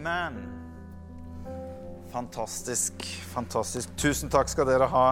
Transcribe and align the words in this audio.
Amen. 0.00 0.36
Fantastisk, 2.08 3.02
fantastisk. 3.34 3.90
Tusen 4.00 4.30
takk 4.32 4.48
skal 4.48 4.64
dere 4.64 4.86
ha, 4.88 5.02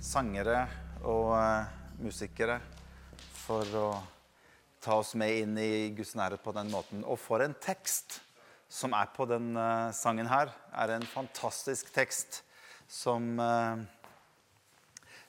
sangere 0.00 0.62
og 1.04 1.34
uh, 1.36 1.66
musikere, 2.00 2.56
for 3.36 3.68
å 3.76 3.90
ta 4.80 4.96
oss 4.96 5.10
med 5.20 5.42
inn 5.42 5.60
i 5.60 5.90
Guds 5.92 6.14
nærhet 6.16 6.40
på 6.40 6.54
den 6.56 6.70
måten. 6.72 7.02
Og 7.04 7.20
for 7.20 7.44
en 7.44 7.52
tekst 7.52 8.22
som 8.72 8.96
er 8.96 9.12
på 9.12 9.26
den 9.28 9.50
uh, 9.60 9.92
sangen 9.92 10.30
her. 10.30 10.54
er 10.72 10.94
en 10.94 11.04
fantastisk 11.12 11.92
tekst 11.92 12.40
som 12.88 13.28
uh, 13.36 13.76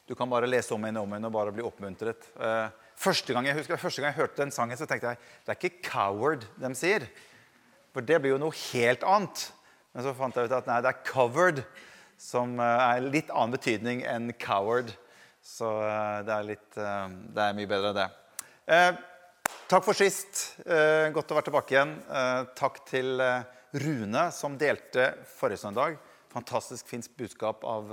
du 0.07 0.16
kan 0.16 0.32
bare 0.32 0.48
lese 0.48 0.71
om 0.71 0.88
igjen 0.88 1.02
og 1.04 1.09
om 1.09 1.18
igjen 1.18 1.27
og 1.34 1.36
bare 1.36 1.57
bli 1.59 1.68
oppmuntret. 1.68 2.32
første, 2.95 3.34
gang 3.36 3.52
jeg, 3.52 3.59
husker, 3.59 3.75
første 3.75 4.02
gang 4.02 4.14
jeg 4.14 4.21
hørte 4.21 4.41
den 4.45 4.55
sangen, 4.55 4.80
så 4.80 4.88
tenkte 4.88 5.11
jeg 5.11 5.21
det 5.43 5.52
er 5.52 5.59
ikke 5.59 5.84
'coward' 5.91 6.48
de 6.64 6.75
sier. 6.80 7.11
For 7.94 8.05
det 8.05 8.20
blir 8.21 8.34
jo 8.34 8.41
noe 8.41 8.55
helt 8.73 9.05
annet. 9.05 9.46
Men 9.93 10.06
så 10.06 10.15
fant 10.18 10.36
jeg 10.36 10.50
ut 10.50 10.57
at 10.57 10.68
nei, 10.70 10.82
det 10.82 10.89
er 10.89 11.04
'covered', 11.06 11.64
som 12.18 12.57
er 12.60 13.04
litt 13.06 13.29
annen 13.29 13.54
betydning 13.54 14.04
enn 14.10 14.33
'coward'. 14.33 14.93
Så 15.43 15.68
det 16.24 16.32
er, 16.33 16.43
litt, 16.47 16.69
det 16.74 17.42
er 17.43 17.56
mye 17.57 17.68
bedre, 17.68 17.92
det. 17.93 18.07
Eh, 18.66 18.93
takk 19.68 19.83
for 19.83 19.93
sist. 19.97 20.56
Eh, 20.64 21.11
godt 21.11 21.33
å 21.33 21.36
være 21.36 21.50
tilbake 21.50 21.75
igjen. 21.75 21.92
Eh, 22.07 22.46
takk 22.56 22.79
til 22.88 23.19
Rune, 23.74 24.32
som 24.32 24.55
delte 24.57 25.10
forrige 25.36 25.66
søndag. 25.66 25.97
Fantastisk 26.32 26.88
fint 26.88 27.10
budskap 27.19 27.66
av, 27.68 27.91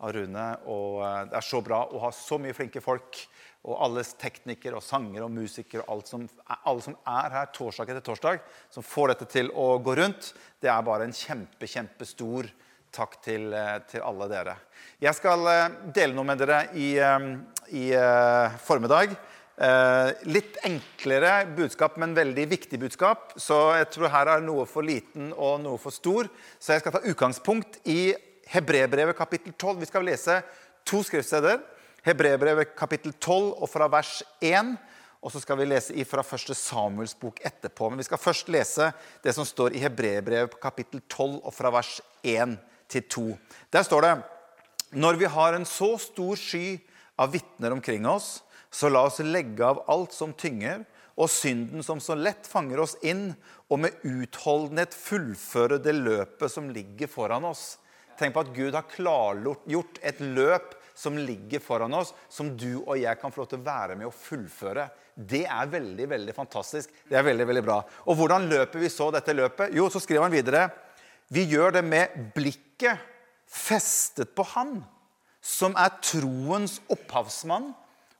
av, 0.00 0.12
Rune. 0.14 0.46
Og 0.70 1.00
det 1.30 1.38
er 1.38 1.46
så 1.46 1.60
bra 1.64 1.84
å 1.86 2.02
ha 2.06 2.10
så 2.14 2.38
mye 2.42 2.56
flinke 2.56 2.82
folk. 2.84 3.20
Og 3.64 3.78
alle 3.86 4.04
teknikere 4.20 4.76
og 4.76 4.84
sangere 4.84 5.24
og 5.24 5.32
musikere 5.32 5.86
og 5.88 6.02
som, 6.08 6.26
alle 6.54 6.84
som 6.84 6.96
er 7.08 7.36
her 7.38 7.52
torsdag 7.54 7.94
etter 7.94 8.04
torsdag, 8.04 8.42
som 8.74 8.84
får 8.84 9.14
dette 9.14 9.30
til 9.32 9.48
å 9.56 9.78
gå 9.84 9.94
rundt. 9.96 10.34
Det 10.60 10.68
er 10.68 10.84
bare 10.84 11.08
en 11.08 11.16
kjempe, 11.16 11.68
kjempestor 11.70 12.50
takk 12.94 13.16
til, 13.24 13.54
til 13.90 14.04
alle 14.04 14.28
dere. 14.30 14.58
Jeg 15.02 15.16
skal 15.16 15.48
dele 15.96 16.12
noe 16.14 16.28
med 16.28 16.44
dere 16.44 16.60
i, 16.78 16.90
i 17.74 17.86
formiddag. 18.68 19.16
Eh, 19.54 20.08
litt 20.34 20.56
enklere 20.66 21.44
budskap, 21.54 21.94
men 22.02 22.16
veldig 22.16 22.46
viktig 22.50 22.78
budskap. 22.82 23.36
Så 23.38 23.56
jeg 23.78 23.90
tror 23.94 24.10
her 24.10 24.30
er 24.32 24.42
noe 24.42 24.66
for 24.66 24.86
liten 24.86 25.30
og 25.30 25.60
noe 25.62 25.78
for 25.78 25.94
stor. 25.94 26.30
Så 26.58 26.74
jeg 26.74 26.82
skal 26.82 26.96
ta 26.96 27.04
utgangspunkt 27.06 27.78
i 27.86 28.14
Hebrebrevet 28.52 29.16
kapittel 29.16 29.52
12. 29.52 29.78
Vi 29.80 29.88
skal 29.88 30.06
lese 30.06 30.40
to 30.86 31.02
skriftsteder. 31.06 31.62
Hebrebrevet 32.04 32.74
kapittel 32.76 33.14
12 33.16 33.54
og 33.62 33.70
fra 33.70 33.88
vers 33.92 34.22
1. 34.44 34.74
Og 35.24 35.32
så 35.32 35.40
skal 35.40 35.56
vi 35.56 35.68
lese 35.70 36.04
fra 36.04 36.24
første 36.26 36.54
Samuels 36.56 37.14
bok 37.16 37.40
etterpå. 37.44 37.88
Men 37.88 38.02
vi 38.02 38.08
skal 38.08 38.20
først 38.20 38.50
lese 38.52 38.90
det 39.24 39.32
som 39.36 39.46
står 39.48 39.72
i 39.72 39.82
Hebrebrevet 39.84 40.58
kapittel 40.60 41.00
12 41.08 41.38
og 41.40 41.52
fra 41.56 41.72
vers 41.72 41.96
1 42.22 42.58
til 42.92 43.06
2. 43.08 43.28
Der 43.72 43.86
står 43.86 44.04
det 44.04 44.14
Når 44.92 45.16
vi 45.18 45.24
har 45.24 45.54
en 45.54 45.64
så 45.64 45.96
stor 45.98 46.36
sky 46.36 46.78
av 47.18 47.32
vitner 47.32 47.72
omkring 47.72 48.06
oss, 48.06 48.42
så 48.70 48.90
la 48.90 49.04
oss 49.06 49.18
legge 49.22 49.64
av 49.64 49.84
alt 49.90 50.12
som 50.12 50.34
tynger, 50.34 50.84
og 51.14 51.30
synden 51.30 51.82
som 51.86 52.00
så 52.02 52.16
lett 52.18 52.46
fanger 52.46 52.80
oss 52.82 52.96
inn, 53.06 53.32
og 53.70 53.80
med 53.84 54.02
utholdenhet 54.02 54.94
fullføre 54.94 55.78
det 55.82 55.94
løpet 55.94 56.50
som 56.50 56.70
ligger 56.74 57.10
foran 57.10 57.46
oss. 57.46 57.76
Tenk 58.18 58.34
på 58.34 58.44
at 58.44 58.54
Gud 58.54 58.74
har 58.76 58.88
klargjort 58.90 60.00
et 60.02 60.20
løp 60.22 60.74
som 60.94 61.18
ligger 61.18 61.62
foran 61.62 61.94
oss, 61.98 62.12
som 62.30 62.52
du 62.56 62.84
og 62.84 62.96
jeg 63.00 63.18
kan 63.18 63.32
få 63.34 63.42
lov 63.42 63.50
til 63.50 63.60
å 63.60 63.66
være 63.66 63.96
med 63.98 64.08
og 64.08 64.14
fullføre. 64.14 64.86
Det 65.14 65.42
er 65.46 65.70
veldig 65.70 66.06
veldig 66.10 66.34
fantastisk. 66.34 66.92
Det 67.10 67.18
er 67.18 67.26
veldig, 67.26 67.46
veldig 67.50 67.64
bra. 67.66 67.80
Og 68.06 68.18
hvordan 68.18 68.46
løper 68.50 68.82
vi 68.82 68.90
så 68.92 69.10
dette 69.14 69.34
løpet? 69.34 69.74
Jo, 69.74 69.88
så 69.90 70.02
skriver 70.02 70.26
han 70.26 70.34
videre 70.34 70.68
Vi 71.34 71.46
gjør 71.50 71.78
det 71.78 71.84
med 71.86 72.14
blikket 72.34 73.02
festet 73.50 74.34
på 74.34 74.46
Han, 74.54 74.78
som 75.44 75.74
er 75.78 75.98
troens 76.02 76.80
opphavsmann 76.90 77.72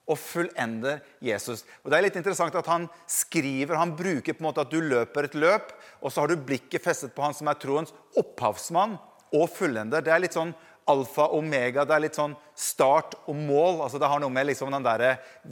og 0.05 0.19
fullender 0.21 1.01
Jesus. 1.25 1.65
Og 1.83 1.91
det 1.91 1.99
er 1.99 2.07
litt 2.07 2.19
interessant 2.21 2.55
at 2.59 2.69
Han 2.69 2.87
skriver, 3.09 3.79
han 3.81 3.95
bruker 3.97 4.35
på 4.35 4.43
en 4.43 4.49
måte 4.51 4.65
at 4.67 4.73
du 4.73 4.81
løper 4.83 5.29
et 5.29 5.39
løp, 5.39 5.73
og 6.03 6.13
så 6.13 6.23
har 6.23 6.31
du 6.31 6.45
blikket 6.45 6.85
festet 6.85 7.15
på 7.15 7.25
han 7.25 7.35
som 7.37 7.49
er 7.49 7.59
troens 7.61 7.95
opphavsmann 8.21 8.99
og 9.35 9.49
fullender. 9.53 10.05
Det 10.05 10.13
er 10.15 10.23
litt 10.23 10.37
sånn 10.37 10.55
alfa 10.91 11.29
og 11.31 11.41
omega. 11.41 11.85
Det 11.87 11.95
er 11.97 12.03
litt 12.05 12.19
sånn 12.19 12.35
start 12.59 13.17
og 13.25 13.37
mål. 13.39 13.83
altså 13.85 14.01
Det 14.01 14.11
har 14.11 14.21
noe 14.23 14.33
med 14.33 14.49
liksom 14.51 14.73
den 14.75 14.85
der 14.85 15.05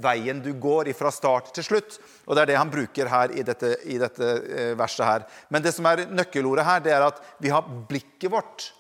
veien 0.05 0.43
du 0.45 0.53
går 0.61 0.93
fra 0.97 1.13
start 1.15 1.53
til 1.57 1.67
slutt. 1.67 1.99
Og 2.27 2.37
Det 2.37 2.43
er 2.43 2.53
det 2.53 2.61
han 2.61 2.73
bruker 2.73 3.09
her 3.09 3.33
i 3.33 3.45
dette, 3.47 3.75
i 3.85 3.99
dette 3.99 4.29
eh, 4.43 4.73
verset. 4.79 5.07
her. 5.07 5.27
Men 5.49 5.63
det 5.63 5.75
som 5.75 5.87
er 5.87 6.07
nøkkelordet 6.11 6.65
her, 6.65 6.81
det 6.81 6.93
er 6.93 7.07
at 7.09 7.23
vi 7.41 7.53
har 7.53 7.63
blikket 7.89 8.31
vårt 8.31 8.73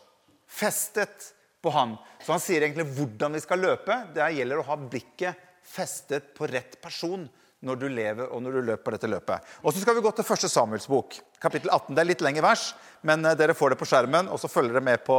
festet 0.46 1.32
på 1.62 1.70
han. 1.72 1.96
Så 2.22 2.34
han 2.34 2.42
sier 2.42 2.62
egentlig 2.62 2.90
hvordan 2.96 3.32
vi 3.32 3.40
skal 3.42 3.62
løpe. 3.62 3.96
Det 4.14 4.32
gjelder 4.36 4.60
å 4.60 4.68
ha 4.68 4.76
blikket 4.76 5.48
festet 5.62 6.34
på 6.36 6.46
rett 6.50 6.80
person 6.82 7.28
når 7.62 7.78
du 7.78 7.86
lever 7.92 8.28
og 8.28 8.42
når 8.42 8.56
du 8.56 8.68
løper 8.72 8.96
dette 8.96 9.10
løpet. 9.10 9.52
Og 9.62 9.72
så 9.72 9.82
skal 9.82 9.96
vi 9.96 10.02
gå 10.04 10.10
til 10.16 10.26
første 10.26 10.50
Samuels 10.50 10.88
bok, 10.90 11.14
kapittel 11.42 11.70
18. 11.70 11.94
Det 11.94 12.02
er 12.02 12.08
litt 12.10 12.24
lengre 12.24 12.44
vers, 12.48 12.72
men 13.06 13.24
eh, 13.24 13.36
dere 13.38 13.56
får 13.56 13.74
det 13.74 13.80
på 13.80 13.88
skjermen, 13.88 14.30
og 14.32 14.40
så 14.42 14.50
følger 14.50 14.74
dere 14.74 14.88
med 14.90 15.04
på, 15.06 15.18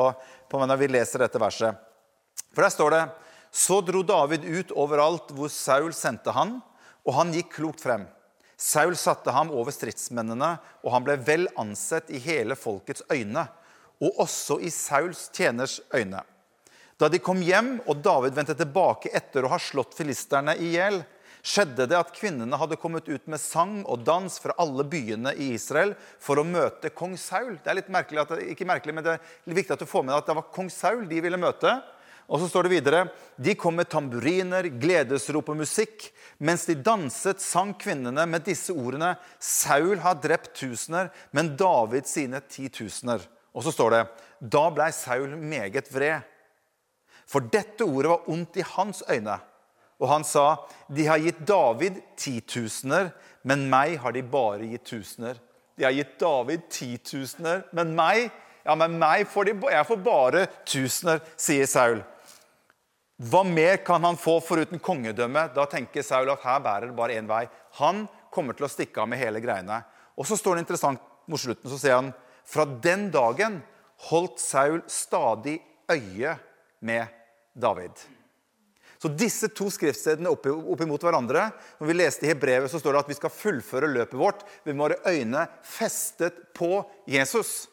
på 0.51 0.63
når 0.63 0.81
vi 0.81 0.91
leser 0.91 1.23
dette 1.23 1.41
verset. 1.41 1.79
For 2.53 2.65
der 2.65 2.73
står 2.73 2.95
det 2.95 3.03
Så 3.53 3.81
dro 3.85 4.01
David 4.01 4.45
ut 4.49 4.71
overalt 4.73 5.31
hvor 5.37 5.51
Saul 5.53 5.93
sendte 5.93 6.33
han, 6.33 6.57
og 7.05 7.17
han 7.19 7.33
gikk 7.35 7.51
klokt 7.59 7.83
frem. 7.83 8.07
Saul 8.57 8.95
satte 8.97 9.33
ham 9.35 9.51
over 9.51 9.73
stridsmennene, 9.75 10.55
og 10.83 10.93
han 10.93 11.05
ble 11.05 11.17
vel 11.21 11.47
ansett 11.59 12.09
i 12.09 12.21
hele 12.23 12.57
folkets 12.57 13.05
øyne, 13.11 13.45
og 14.03 14.23
også 14.23 14.59
i 14.59 14.71
Sauls 14.73 15.27
tjeners 15.35 15.79
øyne. 15.93 16.23
Da 16.99 17.09
de 17.09 17.19
kom 17.19 17.41
hjem 17.43 17.75
og 17.89 18.01
David 18.05 18.35
vendte 18.37 18.55
tilbake 18.57 19.11
etter 19.15 19.45
å 19.45 19.51
ha 19.53 19.59
slått 19.61 19.95
filisterne 19.97 20.55
i 20.61 20.73
hjel, 20.75 21.01
skjedde 21.43 21.89
det 21.91 21.97
at 21.99 22.13
kvinnene 22.15 22.57
hadde 22.57 22.79
kommet 22.79 23.09
ut 23.11 23.25
med 23.27 23.41
sang 23.41 23.81
og 23.83 24.05
dans 24.07 24.37
fra 24.39 24.55
alle 24.63 24.85
byene 24.87 25.33
i 25.35 25.51
Israel 25.57 25.91
for 26.23 26.39
å 26.39 26.47
møte 26.47 26.93
kong 26.95 27.17
Saul. 27.19 27.57
Det 27.59 27.71
er 27.71 27.81
litt 27.81 27.91
merkelig 27.91 28.23
at, 28.23 28.31
ikke 28.53 28.67
merkelig, 28.69 28.95
men 28.95 29.05
det 29.05 29.17
er 29.17 29.57
viktig 29.59 29.75
at 29.75 29.83
du 29.83 29.89
får 29.89 30.05
med 30.05 30.15
deg 30.15 30.23
at 30.23 30.31
det 30.31 30.37
var 30.39 30.53
kong 30.55 30.71
Saul 30.71 31.03
de 31.09 31.19
ville 31.25 31.41
møte. 31.41 31.75
Og 32.31 32.39
så 32.39 32.47
står 32.47 32.65
det 32.65 32.73
videre 32.77 33.03
De 33.35 33.55
kom 33.59 33.75
med 33.75 33.89
tamburiner, 33.91 34.69
gledesrop 34.79 35.51
og 35.51 35.59
musikk. 35.59 36.07
Mens 36.39 36.63
de 36.69 36.77
danset, 36.79 37.43
sang 37.43 37.75
kvinnene 37.75 38.23
med 38.29 38.47
disse 38.47 38.71
ordene 38.71 39.17
Saul 39.43 39.99
har 40.03 40.21
drept 40.23 40.53
tusener, 40.55 41.11
men 41.35 41.57
David 41.59 42.07
sine 42.07 42.39
titusener. 42.47 43.19
Og 43.53 43.67
så 43.67 43.75
står 43.75 43.97
det 43.97 44.03
Da 44.39 44.69
blei 44.71 44.91
Saul 44.95 45.35
meget 45.35 45.91
vred. 45.91 46.23
For 47.27 47.43
dette 47.43 47.83
ordet 47.83 48.11
var 48.11 48.29
ondt 48.31 48.57
i 48.59 48.71
hans 48.75 49.03
øyne. 49.09 49.41
Og 50.01 50.07
han 50.09 50.23
sa, 50.23 50.65
'De 50.89 51.05
har 51.07 51.17
gitt 51.17 51.45
David 51.45 52.01
titusener, 52.17 53.11
men 53.43 53.69
meg 53.69 53.99
har 53.99 54.11
de 54.11 54.21
bare 54.21 54.65
gitt 54.65 54.85
tusener.' 54.85 55.39
'De 55.77 55.83
har 55.83 55.91
gitt 55.91 56.19
David 56.19 56.69
titusener, 56.69 57.63
men 57.71 57.95
meg 57.95 58.31
ja, 58.63 58.75
men 58.75 58.95
meg 58.99 59.27
får 59.27 59.49
de, 59.49 59.53
jeg 59.71 59.87
får 59.87 59.97
bare 60.03 60.47
tusener', 60.65 61.19
sier 61.35 61.67
Saul. 61.67 62.03
Hva 63.19 63.43
mer 63.43 63.77
kan 63.85 64.03
han 64.03 64.17
få 64.17 64.39
foruten 64.43 64.79
kongedømme? 64.79 65.49
Da 65.55 65.65
tenker 65.69 66.01
Saul 66.01 66.31
at 66.31 66.43
her 66.43 66.63
bærer 66.63 66.87
det 66.87 66.95
bare 66.95 67.17
én 67.19 67.27
vei. 67.27 67.43
Han 67.79 68.07
kommer 68.33 68.55
til 68.57 68.65
å 68.65 68.71
stikke 68.71 69.03
av 69.03 69.09
med 69.11 69.19
hele 69.19 69.43
greiene. 69.43 69.83
Og 70.17 70.25
så 70.27 70.37
står 70.39 70.55
det 70.55 70.65
interessant 70.65 71.03
mot 71.27 71.39
slutten, 71.39 71.69
så 71.69 71.79
sier 71.79 71.99
han 71.99 72.11
fra 72.47 72.65
den 72.65 73.09
dagen 73.13 73.61
holdt 74.09 74.41
Saul 74.41 74.81
stadig 74.91 75.59
øye 75.91 76.35
med 76.83 77.07
David. 77.55 77.99
Så 79.03 79.09
disse 79.11 79.49
to 79.51 79.65
skriftstedene 79.67 80.31
opp, 80.31 80.45
imot 80.47 81.03
hverandre 81.03 81.49
Når 81.75 81.89
vi 81.89 81.95
leste 81.97 82.23
i 82.23 82.29
Hebrevet, 82.31 82.71
så 82.71 82.79
står 82.79 82.95
det 82.95 83.01
at 83.01 83.09
vi 83.11 83.17
skal 83.17 83.33
fullføre 83.35 83.89
løpet 83.91 84.15
vårt 84.15 84.45
med 84.63 84.79
våre 84.79 84.95
øyne 85.11 85.43
festet 85.67 86.37
på 86.55 86.77
Jesus. 87.11 87.65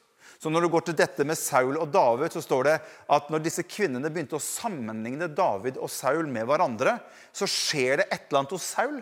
Så 0.42 0.50
når 0.50 0.64
du 0.64 0.70
går 0.72 0.88
til 0.88 0.96
dette 0.98 1.22
med 1.28 1.38
Saul 1.38 1.76
og 1.78 1.92
David, 1.94 2.34
så 2.34 2.42
står 2.42 2.66
det 2.66 2.74
at 3.14 3.30
når 3.30 3.44
disse 3.44 3.62
kvinnene 3.68 4.10
begynte 4.10 4.40
å 4.40 4.42
sammenligne 4.42 5.28
David 5.30 5.78
og 5.78 5.92
Saul 5.92 6.26
med 6.32 6.48
hverandre, 6.50 6.96
så 7.30 7.46
skjer 7.46 8.00
det 8.00 8.08
et 8.08 8.24
eller 8.26 8.40
annet 8.40 8.54
hos 8.56 8.68
Saul. 8.72 8.98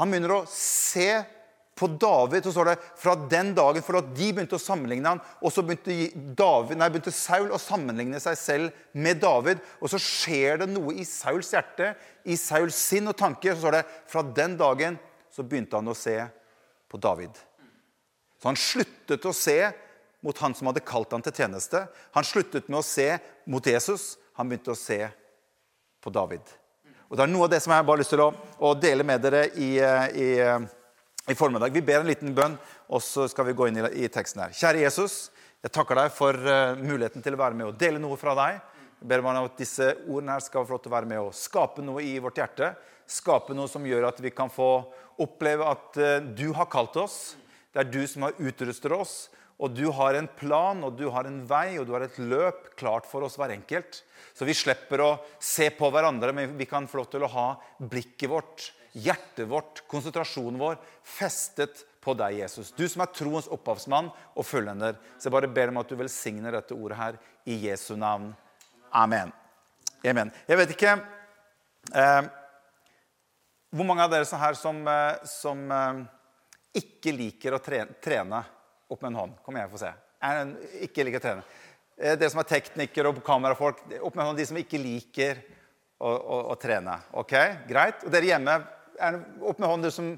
Han 0.00 0.10
begynner 0.10 0.34
å 0.34 0.46
se 0.50 1.10
på 1.78 1.86
David 1.86 2.42
så 2.42 2.52
står 2.52 2.72
det 2.72 2.76
fra 2.98 3.14
den 3.30 3.52
dagen 3.54 3.84
for 3.86 4.00
at 4.00 4.08
de 4.16 4.28
begynte 4.34 4.58
å 4.58 4.62
sammenligne 4.62 5.12
han, 5.12 5.20
og 5.38 5.52
så 5.54 5.62
begynte, 5.62 5.94
David, 6.38 6.80
nei, 6.80 6.88
begynte 6.90 7.14
Saul 7.14 7.52
å 7.54 7.60
sammenligne 7.62 8.18
seg 8.22 8.38
selv 8.40 8.80
med 8.98 9.20
David. 9.22 9.62
Og 9.78 9.92
så 9.92 10.00
skjer 10.02 10.64
det 10.64 10.70
noe 10.72 10.96
i 10.98 11.06
Sauls 11.06 11.52
hjerte, 11.54 11.92
i 12.26 12.34
Sauls 12.38 12.78
sinn 12.88 13.10
og 13.10 13.14
tanker. 13.18 13.54
Så 13.54 13.62
står 13.62 13.78
det 13.78 13.84
fra 14.10 14.24
den 14.26 14.56
dagen 14.58 14.98
så 15.30 15.44
begynte 15.46 15.78
han 15.78 15.90
å 15.90 15.94
se 15.94 16.16
på 16.90 16.98
David. 16.98 17.36
Så 18.42 18.50
han 18.50 18.58
sluttet 18.58 19.26
å 19.28 19.34
se 19.34 19.58
mot 20.24 20.38
han 20.42 20.54
som 20.58 20.70
hadde 20.70 20.82
kalt 20.86 21.14
han 21.14 21.22
til 21.22 21.36
tjeneste. 21.44 21.84
Han 22.16 22.26
sluttet 22.26 22.66
med 22.66 22.80
å 22.80 22.86
se 22.86 23.12
mot 23.46 23.66
Jesus. 23.66 24.16
Han 24.38 24.50
begynte 24.50 24.74
å 24.74 24.78
se 24.78 25.04
på 26.02 26.10
David. 26.14 26.42
Og 27.08 27.16
Det 27.16 27.24
er 27.24 27.30
noe 27.30 27.46
av 27.46 27.52
det 27.54 27.62
som 27.64 27.72
jeg 27.72 27.86
bare 27.86 27.96
har 27.96 28.02
lyst 28.02 28.12
til 28.12 28.24
å, 28.24 28.32
å 28.34 28.74
dele 28.74 29.06
med 29.06 29.22
dere 29.24 29.46
i, 29.54 29.70
i 29.78 30.28
i 31.28 31.34
formiddag. 31.34 31.72
Vi 31.72 31.82
ber 31.84 32.00
en 32.00 32.08
liten 32.08 32.34
bønn, 32.34 32.56
og 32.88 33.02
så 33.04 33.26
skal 33.28 33.48
vi 33.48 33.56
gå 33.56 33.68
inn 33.68 33.80
i, 33.84 34.08
teksten 34.12 34.42
her. 34.44 34.54
Kjære 34.56 34.84
Jesus, 34.86 35.16
jeg 35.64 35.74
takker 35.74 35.98
deg 36.00 36.12
for 36.14 36.36
uh, 36.36 36.78
muligheten 36.80 37.24
til 37.24 37.36
å 37.36 37.40
være 37.40 37.58
med 37.58 37.68
og 37.68 37.80
dele 37.80 38.00
noe 38.00 38.16
fra 38.20 38.34
deg. 38.38 38.60
Jeg 38.98 39.10
ber 39.10 39.24
meg 39.26 39.40
at 39.42 39.58
disse 39.60 39.90
ordene 40.06 40.38
her 40.38 40.44
skal 40.44 40.64
få 40.66 40.76
lov 40.76 40.82
til 40.84 40.92
å 40.92 40.96
være 40.96 41.10
med 41.10 41.20
og 41.22 41.36
skape 41.36 41.84
noe 41.84 42.02
i 42.02 42.16
vårt 42.22 42.40
hjerte. 42.40 42.72
Skape 43.08 43.56
noe 43.56 43.70
som 43.70 43.84
gjør 43.86 44.08
at 44.08 44.22
vi 44.24 44.32
kan 44.34 44.50
få 44.52 44.70
oppleve 45.20 45.68
at 45.68 46.00
uh, 46.00 46.16
du 46.22 46.48
har 46.56 46.70
kalt 46.72 46.96
oss. 47.00 47.18
Det 47.74 47.84
er 47.84 47.92
du 47.92 48.00
som 48.08 48.24
har 48.26 48.40
utrustet 48.40 48.94
oss. 48.96 49.18
Og 49.58 49.74
du 49.74 49.88
har 49.90 50.14
en 50.14 50.28
plan, 50.38 50.80
og 50.86 50.94
du 50.94 51.08
har 51.10 51.26
en 51.26 51.40
vei, 51.50 51.80
og 51.80 51.88
du 51.88 51.96
har 51.96 52.04
et 52.06 52.18
løp 52.22 52.76
klart 52.78 53.08
for 53.10 53.26
oss 53.26 53.34
hver 53.40 53.50
enkelt. 53.50 54.04
Så 54.32 54.46
vi 54.46 54.54
slipper 54.54 55.02
å 55.02 55.12
se 55.42 55.66
på 55.74 55.90
hverandre, 55.90 56.30
men 56.32 56.54
vi 56.56 56.68
kan 56.70 56.86
få 56.86 57.00
lov 57.00 57.08
til 57.10 57.26
å 57.26 57.32
ha 57.32 57.48
blikket 57.82 58.30
vårt, 58.30 58.68
hjertet 59.04 59.48
vårt, 59.48 59.82
konsentrasjonen 59.90 60.58
vår 60.60 60.78
festet 61.06 61.84
på 62.04 62.14
deg, 62.16 62.38
Jesus. 62.40 62.72
Du 62.76 62.84
som 62.88 63.02
er 63.04 63.12
troens 63.12 63.48
opphavsmann 63.52 64.10
og 64.10 64.46
fullender. 64.46 64.98
Så 65.18 65.28
jeg 65.28 65.34
bare 65.34 65.50
ber 65.52 65.72
om 65.72 65.80
at 65.82 65.90
du 65.90 65.96
velsigner 65.98 66.54
dette 66.54 66.76
ordet 66.76 66.98
her 66.98 67.18
i 67.48 67.58
Jesu 67.66 67.94
navn. 67.98 68.30
Amen. 68.96 69.32
Amen. 70.06 70.30
Jeg 70.48 70.60
vet 70.60 70.74
ikke 70.76 70.94
eh, 71.92 72.28
hvor 73.74 73.88
mange 73.88 74.06
av 74.06 74.12
dere 74.12 74.40
her 74.40 74.56
som, 74.56 74.78
eh, 74.88 75.26
som 75.28 75.64
eh, 75.74 76.04
ikke 76.80 77.12
liker 77.12 77.56
å 77.56 77.62
trene, 77.62 77.98
trene 78.04 78.42
opp 78.88 79.02
med 79.02 79.10
en 79.10 79.20
hånd. 79.24 79.36
Kom 79.44 79.58
igjen, 79.58 79.72
få 79.72 79.82
se. 79.82 79.92
En, 80.24 80.54
ikke 80.86 81.04
liker 81.04 81.20
å 81.20 81.26
trene. 81.26 81.46
Dere 81.98 82.30
som 82.30 82.40
er 82.40 82.48
teknikere 82.48 83.10
og 83.10 83.20
kamerafolk. 83.26 83.82
Opp 83.98 84.14
med 84.14 84.22
en 84.22 84.30
hånd 84.30 84.38
de 84.38 84.46
som 84.48 84.58
ikke 84.60 84.78
liker 84.80 85.42
å, 85.98 86.08
å, 86.08 86.36
å 86.54 86.56
trene. 86.60 86.94
Ok, 87.18 87.34
Greit. 87.68 88.04
Og 88.06 88.14
dere 88.14 88.30
hjemme, 88.30 88.54
er, 89.00 89.18
opp 89.40 89.58
med 89.58 89.68
hånd 89.70 89.86
du 89.86 89.90
som 89.94 90.12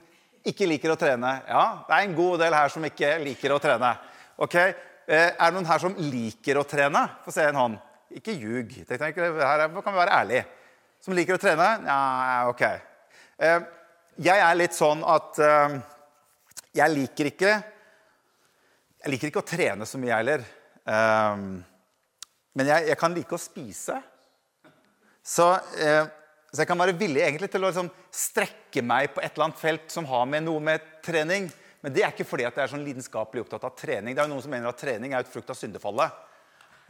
ikke 0.47 0.69
liker 0.69 0.95
å 0.95 0.99
trene. 0.99 1.33
Ja, 1.49 1.65
det 1.87 1.97
er 1.97 2.07
en 2.07 2.17
god 2.17 2.41
del 2.43 2.57
her 2.57 2.73
som 2.73 2.87
ikke 2.89 3.13
liker 3.25 3.55
å 3.55 3.61
trene. 3.63 3.93
Ok, 4.41 4.57
eh, 4.61 4.75
Er 5.09 5.35
det 5.37 5.55
noen 5.57 5.69
her 5.69 5.83
som 5.83 5.97
liker 5.99 6.61
å 6.61 6.67
trene? 6.69 7.05
Få 7.25 7.35
se 7.35 7.45
en 7.49 7.61
hånd. 7.61 7.81
Ikke 8.11 8.35
ljug. 8.35 8.73
Her 8.89 9.13
kan 9.13 9.93
vi 9.93 9.99
være 10.01 10.17
ærlige. 10.17 10.47
Som 11.01 11.15
liker 11.15 11.37
å 11.37 11.43
trene? 11.43 11.69
Ja, 11.87 12.49
ok. 12.49 12.63
Eh, 13.39 13.61
jeg 14.21 14.39
er 14.45 14.57
litt 14.59 14.75
sånn 14.77 15.05
at 15.07 15.39
jeg 16.77 16.93
liker 16.93 17.31
ikke 17.31 17.53
jeg 19.01 19.15
liker 19.15 19.31
ikke 19.31 19.41
å 19.41 19.49
trene 19.49 19.87
så 19.89 19.99
mye, 20.01 20.13
heller. 20.13 20.43
Um, 20.85 21.61
men 22.57 22.69
jeg, 22.69 22.91
jeg, 22.91 22.99
kan 23.01 23.15
like 23.17 23.33
å 23.33 23.41
spise. 23.41 23.97
Så, 25.25 25.47
så, 26.51 26.63
jeg 26.65 26.69
kan 26.71 26.81
være 26.83 26.97
villig 26.99 27.23
egentlig 27.23 27.51
til 27.53 27.63
å 27.63 27.69
liksom, 27.69 27.91
strekke 28.11 28.83
meg 28.83 29.13
på 29.15 29.23
et 29.23 29.31
eller 29.31 29.47
annet 29.47 29.61
felt 29.61 29.93
som 29.95 30.09
har 30.11 30.25
med 30.27 30.43
noe 30.49 30.63
med 30.67 30.89
trening. 31.07 31.47
Men 31.81 31.95
det 31.95 32.03
er 32.03 32.11
ikke 32.11 32.27
fordi 32.27 32.49
at 32.49 32.59
jeg 32.59 32.65
er 32.65 32.73
sånn 32.73 32.83
lidenskapelig 32.85 33.45
opptatt 33.45 33.69
av 33.69 33.77
trening. 33.79 34.17
Det 34.17 34.21
er 34.21 34.27
jo 34.27 34.35
noen 34.35 34.45
som 34.45 34.53
mener 34.53 34.73
at 34.73 34.81
trening 34.83 35.15
er 35.15 35.23
et 35.23 35.31
frukt 35.31 35.53
av 35.53 35.59
syndefallet. 35.59 36.19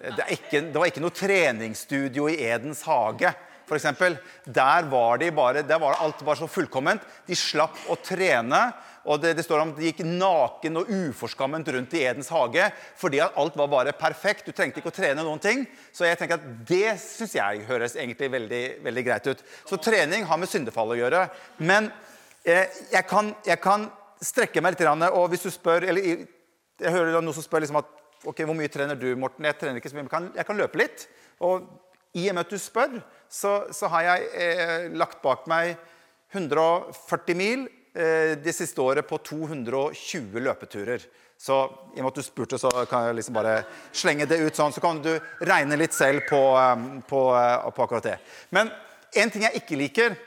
Det, 0.01 0.25
ikke, 0.33 0.63
det 0.73 0.81
var 0.81 0.89
ikke 0.89 1.03
noe 1.05 1.15
treningsstudio 1.15 2.31
i 2.33 2.39
Edens 2.49 2.81
hage. 2.89 3.35
For 3.69 3.77
eksempel. 3.77 4.17
Der 4.47 4.89
de 5.21 5.31
der 5.63 5.79
var 5.79 6.01
alt 6.01 6.25
bare 6.25 6.41
så 6.41 6.49
fullkomment. 6.49 7.05
De 7.29 7.37
slapp 7.37 7.77
å 7.89 7.99
trene. 8.01 8.73
Og 9.09 9.21
det, 9.23 9.33
det, 9.39 9.45
står 9.47 9.63
om 9.63 9.71
at 9.73 9.79
de 9.81 9.89
gikk 9.89 10.03
naken 10.05 10.81
og 10.83 10.91
uforskammet 10.93 11.69
rundt 11.73 11.95
i 11.97 12.03
Edens 12.05 12.29
hage 12.35 12.67
fordi 13.01 13.23
at 13.25 13.37
alt 13.41 13.57
var 13.57 13.71
bare 13.73 13.95
perfekt. 13.97 14.45
Du 14.45 14.53
trengte 14.57 14.83
ikke 14.83 14.93
å 14.93 14.97
trene 14.97 15.25
noen 15.25 15.41
ting. 15.41 15.65
Så 15.93 16.05
jeg 16.05 16.19
tenker 16.21 16.37
at 16.37 16.51
det 16.69 16.99
syns 17.01 17.37
jeg 17.39 17.65
høres 17.69 17.97
egentlig 17.97 18.29
veldig, 18.35 18.65
veldig, 18.85 19.07
greit 19.07 19.31
ut. 19.31 19.45
Så 19.69 19.81
trening 19.81 20.27
har 20.29 20.41
med 20.41 20.53
syndefall 20.53 20.93
å 20.93 20.99
gjøre. 21.01 21.25
Men 21.65 21.89
eh, 22.45 22.69
jeg, 22.93 23.07
kan, 23.09 23.33
jeg, 23.47 23.61
kan, 23.65 23.89
strekke 24.21 24.61
meg 24.61 24.77
litt. 24.77 24.85
Og 25.09 25.31
hvis 25.33 25.47
du 25.47 25.51
spør 25.55 25.89
eller 25.89 26.27
Jeg 26.81 26.93
hører 26.93 27.17
noen 27.17 27.37
som 27.37 27.45
spør 27.45 27.65
liksom 27.65 27.81
at 27.81 27.89
ok, 28.25 28.45
hvor 28.45 28.57
mye 28.57 28.69
trener 28.73 28.97
du, 28.97 29.09
Morten? 29.17 29.45
Jeg 29.49 29.57
trener 29.61 29.81
ikke 29.81 29.91
så 29.93 29.97
mye, 29.97 30.05
men 30.07 30.13
kan, 30.13 30.29
jeg 30.37 30.49
kan 30.49 30.61
løpe 30.61 30.81
litt. 30.81 31.09
Og 31.45 31.65
i 32.17 32.29
og 32.29 32.37
med 32.37 32.45
at 32.45 32.53
du 32.53 32.61
spør, 32.61 33.01
så, 33.31 33.53
så 33.73 33.89
har 33.93 34.07
jeg 34.07 34.31
eh, 34.37 34.89
lagt 34.93 35.21
bak 35.25 35.45
meg 35.49 35.77
140 36.33 37.39
mil 37.39 37.69
det 37.93 38.53
siste 38.55 38.79
året 38.85 39.07
på 39.09 39.19
220 39.19 40.39
løpeturer. 40.45 41.03
Så 41.41 41.57
i 41.97 42.01
og 42.01 42.05
med 42.05 42.11
at 42.11 42.19
du 42.21 42.25
spurte, 42.25 42.59
så 42.61 42.69
kan 42.85 43.07
jeg 43.07 43.17
liksom 43.17 43.37
bare 43.39 43.55
slenge 43.97 44.27
det 44.29 44.43
ut 44.43 44.59
sånn. 44.59 44.75
Så 44.77 44.83
kan 44.85 44.99
du 45.01 45.15
regne 45.49 45.79
litt 45.81 45.97
selv 45.97 46.27
på, 46.29 46.41
eh, 46.61 46.83
på, 47.09 47.21
eh, 47.33 47.71
på 47.73 47.85
akkurat 47.87 48.09
det. 48.11 48.19
Men 48.51 48.69
en 49.17 49.31
ting 49.31 49.47
jeg 49.47 49.63
ikke 49.63 49.79
liker, 49.81 50.19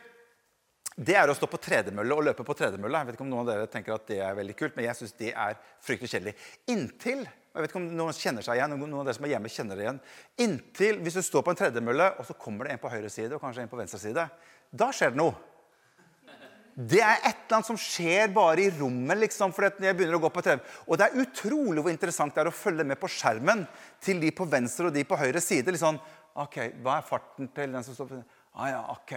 det 0.98 1.16
er 1.16 1.30
å 1.30 1.36
stå 1.38 1.46
på 1.46 1.62
tredemølle 1.62 2.18
og 2.18 2.26
løpe 2.26 2.44
på 2.44 2.56
tredemølle. 2.58 2.98
Jeg 2.98 3.06
vet 3.06 3.16
ikke 3.20 3.26
om 3.28 3.30
noen 3.30 3.46
av 3.46 3.54
dere 3.54 3.70
tenker 3.70 3.94
at 3.94 4.08
det 4.08 4.20
er 4.26 4.34
veldig 4.34 4.58
kult, 4.58 4.76
men 4.76 4.86
jeg 4.86 4.96
syns 4.96 5.14
det 5.22 5.36
er 5.38 5.56
fryktelig 5.86 6.10
kjedelig. 6.10 6.36
Inntil 6.68 7.24
jeg 7.54 7.62
vet 7.62 7.70
ikke 7.70 7.78
om 7.78 7.90
noen 7.94 8.14
kjenner 8.18 8.42
seg 8.42 8.58
igjen, 8.58 8.72
noen 8.74 8.94
av 8.98 9.06
dere 9.06 9.14
som 9.14 9.26
er 9.26 9.36
hjemme 9.36 9.50
kjenner 9.54 9.78
det 9.78 9.84
igjen. 9.84 10.02
Inntil 10.42 10.98
hvis 11.06 11.14
du 11.14 11.22
står 11.22 11.44
på 11.46 11.54
en 11.54 11.60
tredemølle, 11.60 12.16
og 12.18 12.26
så 12.26 12.34
kommer 12.34 12.66
det 12.66 12.74
en 12.74 12.82
på 12.82 12.90
høyre 12.90 13.12
side 13.14 13.36
og 13.36 13.42
kanskje 13.42 13.62
en 13.62 13.70
på 13.70 13.78
venstre 13.78 14.02
side. 14.02 14.26
Da 14.74 14.90
skjer 14.90 15.14
det 15.14 15.22
noe 15.22 15.38
det 16.74 17.02
er 17.06 17.20
et 17.20 17.44
eller 17.44 17.60
annet 17.60 17.70
som 17.70 17.78
skjer 17.78 18.32
bare 18.34 18.64
i 18.64 18.72
rommet. 18.74 19.20
liksom, 19.22 19.54
for 19.54 19.68
jeg 19.70 19.96
begynner 19.96 20.18
å 20.18 20.24
gå 20.24 20.32
på 20.34 20.42
TV. 20.42 20.62
Og 20.88 20.98
det 20.98 21.06
er 21.06 21.22
utrolig 21.22 21.84
hvor 21.84 21.94
interessant 21.94 22.34
det 22.34 22.42
er 22.42 22.50
å 22.50 22.56
følge 22.56 22.86
med 22.88 23.00
på 23.00 23.12
skjermen 23.12 23.66
til 24.02 24.20
de 24.24 24.32
på 24.34 24.48
venstre 24.50 24.90
og 24.90 24.96
de 24.96 25.04
på 25.06 25.20
høyre 25.20 25.42
side. 25.42 25.70
Litt 25.70 25.84
sånn 25.84 26.02
ok, 26.34 26.58
Hva 26.82 26.98
er 26.98 27.06
farten 27.06 27.52
til 27.54 27.76
den 27.76 27.86
som 27.86 27.94
står 27.94 28.10
på 28.10 28.24
ah, 28.54 28.70
ja, 28.70 28.82
ok, 28.94 29.14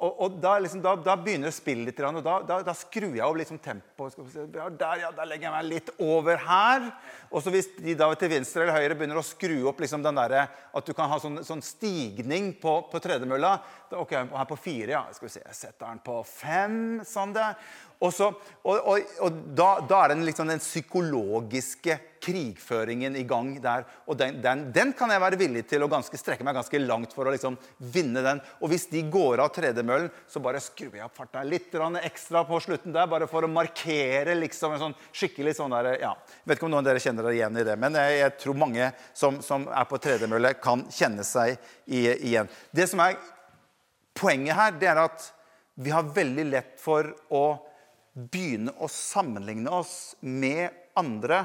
og, 0.00 0.20
og 0.24 0.36
da, 0.40 0.54
liksom, 0.64 0.80
da, 0.80 0.94
da, 1.04 1.14
begynner 1.20 1.50
det 1.50 1.52
å 1.52 1.56
spille 1.58 1.84
litt, 1.84 1.98
og 2.08 2.22
da, 2.24 2.36
da, 2.48 2.56
da 2.64 2.74
skrur 2.76 3.12
jeg 3.12 3.24
opp 3.26 3.36
liksom 3.36 3.58
tempoet. 3.60 4.16
Ja, 4.56 4.68
der, 4.72 5.02
ja, 5.02 5.10
da 5.12 5.26
legger 5.28 5.50
jeg 5.50 5.54
meg 5.54 5.66
litt 5.68 5.90
over 6.00 6.40
her. 6.40 6.86
Og 7.28 7.44
så 7.44 7.52
hvis 7.52 7.68
de 7.76 7.96
da 8.00 8.08
til 8.16 8.32
venstre 8.32 8.64
eller 8.64 8.78
høyre 8.78 8.96
begynner 8.96 9.20
å 9.20 9.26
skru 9.26 9.58
opp 9.68 9.82
liksom 9.84 10.04
den 10.06 10.16
der, 10.16 10.36
at 10.48 10.88
du 10.88 10.94
kan 10.96 11.12
ha 11.12 11.20
sånn, 11.20 11.42
sånn 11.44 11.60
stigning 11.64 12.54
på, 12.62 12.78
på 12.88 13.02
tredemølla 13.02 13.58
Ok, 13.90 14.12
her 14.14 14.46
på 14.46 14.54
fire, 14.54 14.92
ja. 14.94 15.00
Skal 15.10 15.26
vi 15.26 15.32
se, 15.34 15.40
jeg 15.42 15.56
setter 15.58 15.88
den 15.88 16.00
på 16.06 16.20
fem. 16.22 16.76
sånn 17.02 17.32
der. 17.34 17.56
Og, 18.00 18.12
så, 18.14 18.30
og, 18.62 18.76
og, 18.78 19.16
og 19.26 19.40
da, 19.58 19.72
er 19.98 20.14
den, 20.14 20.22
liksom 20.28 20.48
den 20.48 20.62
psykologiske 20.62 21.98
krigføringen 22.20 23.16
i 23.16 23.24
gang 23.28 23.54
der. 23.62 23.86
Og 24.06 24.18
den, 24.20 24.40
den, 24.44 24.66
den, 24.74 24.92
kan 24.96 25.10
jeg 25.12 25.22
være 25.22 25.38
villig 25.40 25.64
til 25.70 25.84
å 25.84 25.88
ganske, 25.90 26.18
strekke 26.20 26.44
meg 26.46 26.58
ganske 26.58 26.80
langt 26.82 27.14
for 27.16 27.28
å 27.28 27.32
liksom 27.34 27.56
vinne 27.92 28.22
den. 28.24 28.42
Og 28.60 28.72
hvis 28.72 28.86
de 28.92 29.02
går 29.12 29.42
av 29.42 29.52
tredemøllen, 29.56 30.10
så 30.30 30.42
bare 30.44 30.62
skrur 30.62 30.98
jeg 30.98 31.06
opp 31.06 31.16
farta 31.16 31.44
litt 31.46 31.72
ekstra 32.04 32.44
på 32.48 32.60
slutten 32.60 32.94
der. 32.94 33.08
Bare 33.10 33.28
for 33.30 33.46
å 33.46 33.50
markere 33.50 34.36
liksom 34.38 34.76
en 34.76 34.84
sånn 34.84 34.98
skikkelig 35.12 35.56
sånn 35.56 35.72
der 35.74 35.92
ja, 36.02 36.14
Vet 36.44 36.58
ikke 36.58 36.68
om 36.68 36.74
noen 36.74 36.84
av 36.84 36.90
dere 36.90 37.02
kjenner 37.02 37.26
dere 37.26 37.38
igjen 37.38 37.60
i 37.60 37.66
det, 37.66 37.76
men 37.80 37.96
jeg, 37.98 38.16
jeg 38.20 38.36
tror 38.42 38.58
mange 38.58 38.90
som, 39.16 39.40
som, 39.44 39.66
er 39.70 39.86
på 39.88 40.00
tredemølle, 40.02 40.54
kan 40.60 40.84
kjenne 40.92 41.24
seg 41.26 41.56
i, 41.86 42.04
igjen. 42.30 42.50
Det 42.74 42.86
som 42.90 43.02
er 43.04 43.18
poenget 44.16 44.58
her, 44.58 44.76
det 44.80 44.90
er 44.90 45.02
at 45.04 45.30
vi 45.80 45.92
har 45.94 46.10
veldig 46.12 46.46
lett 46.50 46.76
for 46.82 47.06
å 47.32 47.44
begynne 48.12 48.74
å 48.82 48.88
sammenligne 48.90 49.70
oss 49.72 50.14
med 50.20 50.68
andre 50.98 51.44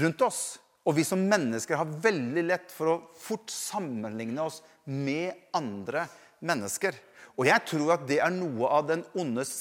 rundt 0.00 0.24
oss. 0.26 0.42
Og 0.82 0.96
vi 0.96 1.04
som 1.06 1.20
mennesker 1.30 1.78
har 1.78 1.94
veldig 2.02 2.42
lett 2.48 2.72
for 2.74 2.90
å 2.90 3.00
fort 3.18 3.52
sammenligne 3.54 4.42
oss 4.42 4.60
med 4.90 5.36
andre 5.54 6.08
mennesker. 6.42 6.96
Og 7.38 7.46
jeg 7.48 7.64
tror 7.70 7.94
at 7.94 8.06
det 8.08 8.18
er 8.24 8.34
noe 8.34 8.68
av 8.68 8.88
den 8.90 9.04
ondes 9.18 9.52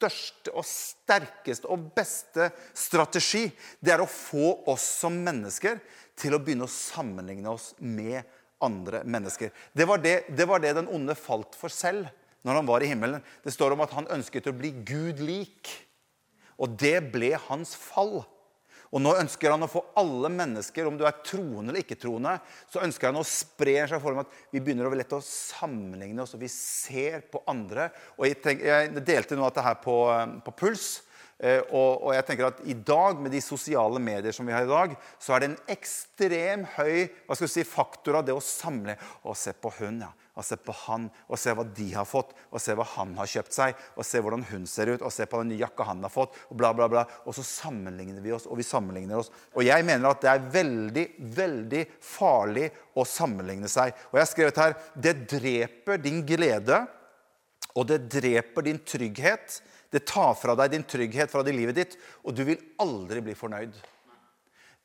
største 0.00 0.54
og 0.56 0.64
sterkeste 0.64 1.68
og 1.68 1.90
beste 1.96 2.48
strategi. 2.72 3.44
Det 3.80 3.92
er 3.92 4.02
å 4.02 4.08
få 4.08 4.54
oss 4.72 4.86
som 5.02 5.18
mennesker 5.20 5.82
til 6.18 6.36
å 6.36 6.40
begynne 6.40 6.68
å 6.68 6.72
sammenligne 6.72 7.52
oss 7.52 7.74
med 7.78 8.24
andre 8.64 9.04
mennesker. 9.04 9.52
Det 9.72 9.86
var 9.88 10.00
det, 10.00 10.16
det, 10.32 10.48
var 10.48 10.64
det 10.64 10.74
den 10.80 10.88
onde 10.92 11.16
falt 11.16 11.56
for 11.56 11.72
selv 11.72 12.08
når 12.44 12.60
han 12.60 12.68
var 12.68 12.84
i 12.84 12.88
himmelen. 12.88 13.22
Det 13.44 13.52
står 13.52 13.76
om 13.76 13.84
at 13.84 13.92
han 13.96 14.08
ønsket 14.16 14.48
å 14.48 14.56
bli 14.56 14.72
Gud 14.88 15.20
lik. 15.20 15.68
Og 16.60 16.76
det 16.80 16.98
ble 17.12 17.34
hans 17.48 17.74
fall. 17.76 18.22
Og 18.90 19.02
nå 19.02 19.12
ønsker 19.20 19.52
han 19.52 19.62
å 19.62 19.70
få 19.70 19.84
alle 20.00 20.30
mennesker, 20.34 20.88
om 20.88 20.96
du 20.98 21.04
er 21.06 21.20
troende 21.22 21.70
eller 21.70 21.84
ikke-troende, 21.84 22.32
så 22.70 22.82
ønsker 22.82 23.10
han 23.10 23.20
å 23.20 23.26
spre 23.26 23.76
en 23.78 23.90
slags 23.92 24.02
form 24.02 24.22
at 24.24 24.32
vi 24.50 24.62
begynner 24.62 24.88
å 24.88 24.96
lette 24.98 25.18
å 25.18 25.22
sammenligne 25.22 26.24
oss, 26.24 26.34
og 26.34 26.42
vi 26.42 26.50
ser 26.50 27.22
på 27.30 27.44
andre. 27.50 27.86
Og 28.18 28.26
jeg, 28.26 28.40
tenk, 28.42 28.64
jeg 28.66 29.04
delte 29.06 29.38
noe 29.38 29.46
av 29.46 29.54
dette 29.54 29.66
her 29.68 29.78
på, 29.84 29.96
på 30.46 30.56
Puls. 30.58 30.88
Eh, 31.40 31.62
og, 31.72 32.04
og, 32.04 32.10
jeg 32.14 32.26
tenker 32.28 32.50
at 32.50 32.62
i 32.68 32.76
dag, 32.76 33.20
med 33.20 33.32
de 33.32 33.40
sosiale 33.44 34.02
medier 34.02 34.34
som 34.36 34.48
vi 34.48 34.54
har 34.54 34.66
i 34.66 34.70
dag, 34.70 34.96
så 35.18 35.34
er 35.34 35.42
det 35.42 35.50
en 35.50 35.60
ekstrem 35.72 36.66
høy 36.76 37.08
hva 37.26 37.38
skal 37.38 37.50
si, 37.50 37.66
faktor 37.66 38.20
av 38.20 38.26
det 38.28 38.36
å 38.36 38.44
samle. 38.44 38.98
Og 39.24 39.38
se 39.38 39.56
på 39.56 39.72
hun, 39.80 40.02
ja 40.04 40.12
og 40.40 40.46
se 40.46 40.56
på 40.56 40.74
han, 40.86 41.08
og 41.28 41.38
se 41.40 41.52
hva 41.56 41.64
de 41.76 41.86
har 41.92 42.06
fått, 42.08 42.32
og 42.48 42.62
se 42.62 42.74
hva 42.76 42.86
han 42.94 43.12
har 43.18 43.28
kjøpt 43.28 43.54
seg, 43.54 43.80
og 43.98 44.06
se 44.06 44.22
hvordan 44.22 44.44
hun 44.48 44.66
ser 44.70 44.92
ut, 44.94 45.02
og 45.04 45.12
se 45.12 45.26
på 45.28 45.40
den 45.42 45.50
nye 45.52 45.60
jakka 45.60 45.86
han 45.90 46.04
har 46.06 46.12
fått, 46.12 46.38
og 46.48 46.56
bla, 46.60 46.70
bla, 46.76 46.86
bla. 46.90 47.04
Og 47.28 47.36
så 47.36 47.44
sammenligner 47.46 48.22
vi 48.24 48.32
oss, 48.32 48.46
og 48.48 48.60
vi 48.60 48.66
sammenligner 48.66 49.20
oss. 49.20 49.28
Og 49.52 49.66
jeg 49.66 49.84
mener 49.86 50.08
at 50.10 50.22
det 50.24 50.30
er 50.32 50.46
veldig, 50.54 51.06
veldig 51.36 51.82
farlig 52.04 52.70
å 52.96 53.04
sammenligne 53.08 53.68
seg. 53.70 53.92
Og 54.10 54.16
jeg 54.16 54.24
har 54.24 54.32
skrevet 54.32 54.62
her 54.64 54.78
det 54.94 55.16
dreper 55.34 56.00
din 56.00 56.24
glede, 56.26 56.84
og 57.76 57.86
det 57.86 58.00
dreper 58.10 58.66
din 58.66 58.80
trygghet 58.82 59.60
Det 59.90 60.04
tar 60.06 60.36
fra 60.38 60.54
deg 60.58 60.74
din 60.74 60.86
trygghet 60.86 61.32
fra 61.32 61.42
det 61.46 61.54
livet 61.56 61.78
ditt, 61.78 61.96
og 62.22 62.36
du 62.36 62.44
vil 62.46 62.60
aldri 62.82 63.22
bli 63.26 63.34
fornøyd. 63.38 63.74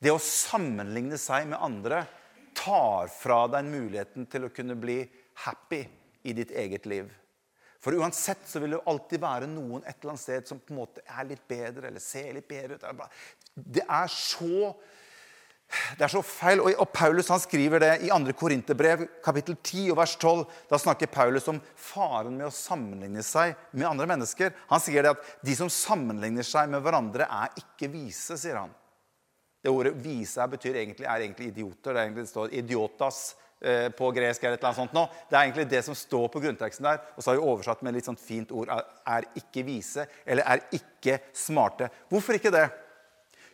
Det 0.02 0.12
å 0.12 0.22
sammenligne 0.22 1.18
seg 1.20 1.46
med 1.50 1.62
andre 1.62 2.02
tar 2.56 3.08
fra 3.12 3.44
deg 3.52 3.68
muligheten 3.68 4.26
til 4.30 4.48
å 4.48 4.52
kunne 4.52 4.76
bli 4.78 4.98
happy 5.46 5.84
i 6.26 6.34
ditt 6.36 6.50
eget 6.50 6.88
liv. 6.90 7.08
For 7.82 7.94
uansett 7.94 8.42
så 8.48 8.58
vil 8.62 8.74
det 8.74 8.84
alltid 8.90 9.22
være 9.22 9.48
noen 9.50 9.84
et 9.84 10.00
eller 10.00 10.16
annet 10.16 10.24
sted 10.24 10.48
som 10.48 10.58
på 10.58 10.74
en 10.74 10.80
måte 10.80 11.04
er 11.06 11.28
litt 11.28 11.44
bedre 11.46 11.86
eller 11.86 12.02
ser 12.02 12.32
litt 12.34 12.48
bedre 12.48 12.80
ut. 12.80 12.86
Det 13.54 13.84
er 13.84 14.10
så 14.10 14.72
det 15.98 16.06
er 16.06 16.12
så 16.12 16.22
feil. 16.24 16.62
Og, 16.62 16.88
Paulus 16.94 17.30
han 17.32 17.42
skriver 17.42 17.82
det 17.82 17.92
i 18.06 18.10
2. 18.10 18.34
Korinterbrev, 18.38 19.04
kapittel 19.24 19.56
10, 19.58 19.90
og 19.92 19.98
vers 20.00 20.14
12. 20.16 20.44
Da 20.70 20.78
snakker 20.80 21.10
Paulus 21.12 21.48
om 21.50 21.60
faren 21.74 22.36
med 22.38 22.48
å 22.48 22.54
sammenligne 22.54 23.24
seg 23.26 23.56
med 23.72 23.88
andre 23.88 24.08
mennesker. 24.12 24.54
Han 24.70 24.82
sier 24.82 25.06
det 25.06 25.16
at 25.16 25.32
de 25.46 25.56
som 25.58 25.72
sammenligner 25.72 26.46
seg 26.46 26.70
med 26.72 26.84
hverandre, 26.84 27.26
er 27.26 27.56
ikke 27.62 27.90
vise, 27.92 28.38
sier 28.38 28.60
han. 28.62 28.74
Det 29.62 29.72
ordet 29.72 29.96
'vise' 29.98 30.46
betyr 30.46 30.76
egentlig, 30.78 31.06
er 31.10 31.24
egentlig 31.24 31.48
idioter. 31.50 31.92
Det, 31.92 31.98
er 31.98 32.04
egentlig, 32.04 32.22
det 32.22 32.30
står 32.30 32.52
'idiotas' 32.54 33.34
eh, 33.60 33.88
på 33.90 34.12
gresk. 34.14 34.44
eller 34.44 34.54
et 34.54 34.60
eller 34.60 34.68
annet 34.68 34.78
sånt 34.78 34.94
nå. 34.94 35.08
Det 35.26 35.36
er 35.36 35.42
egentlig 35.42 35.68
det 35.70 35.84
som 35.84 35.94
står 35.94 36.28
på 36.28 36.40
grunnteksten 36.44 36.86
der. 36.86 37.00
Og 37.16 37.22
så 37.22 37.30
har 37.30 37.40
vi 37.40 37.48
oversatt 37.50 37.82
med 37.82 37.90
et 37.90 37.98
litt 37.98 38.06
sånt 38.06 38.22
fint 38.22 38.52
ord 38.52 38.68
'er 38.70 39.26
ikke 39.34 39.66
vise' 39.66 40.06
eller 40.24 40.44
'er 40.44 40.60
ikke 40.70 41.18
smarte'. 41.34 41.90
Hvorfor 42.08 42.38
ikke 42.38 42.54
det? 42.54 42.70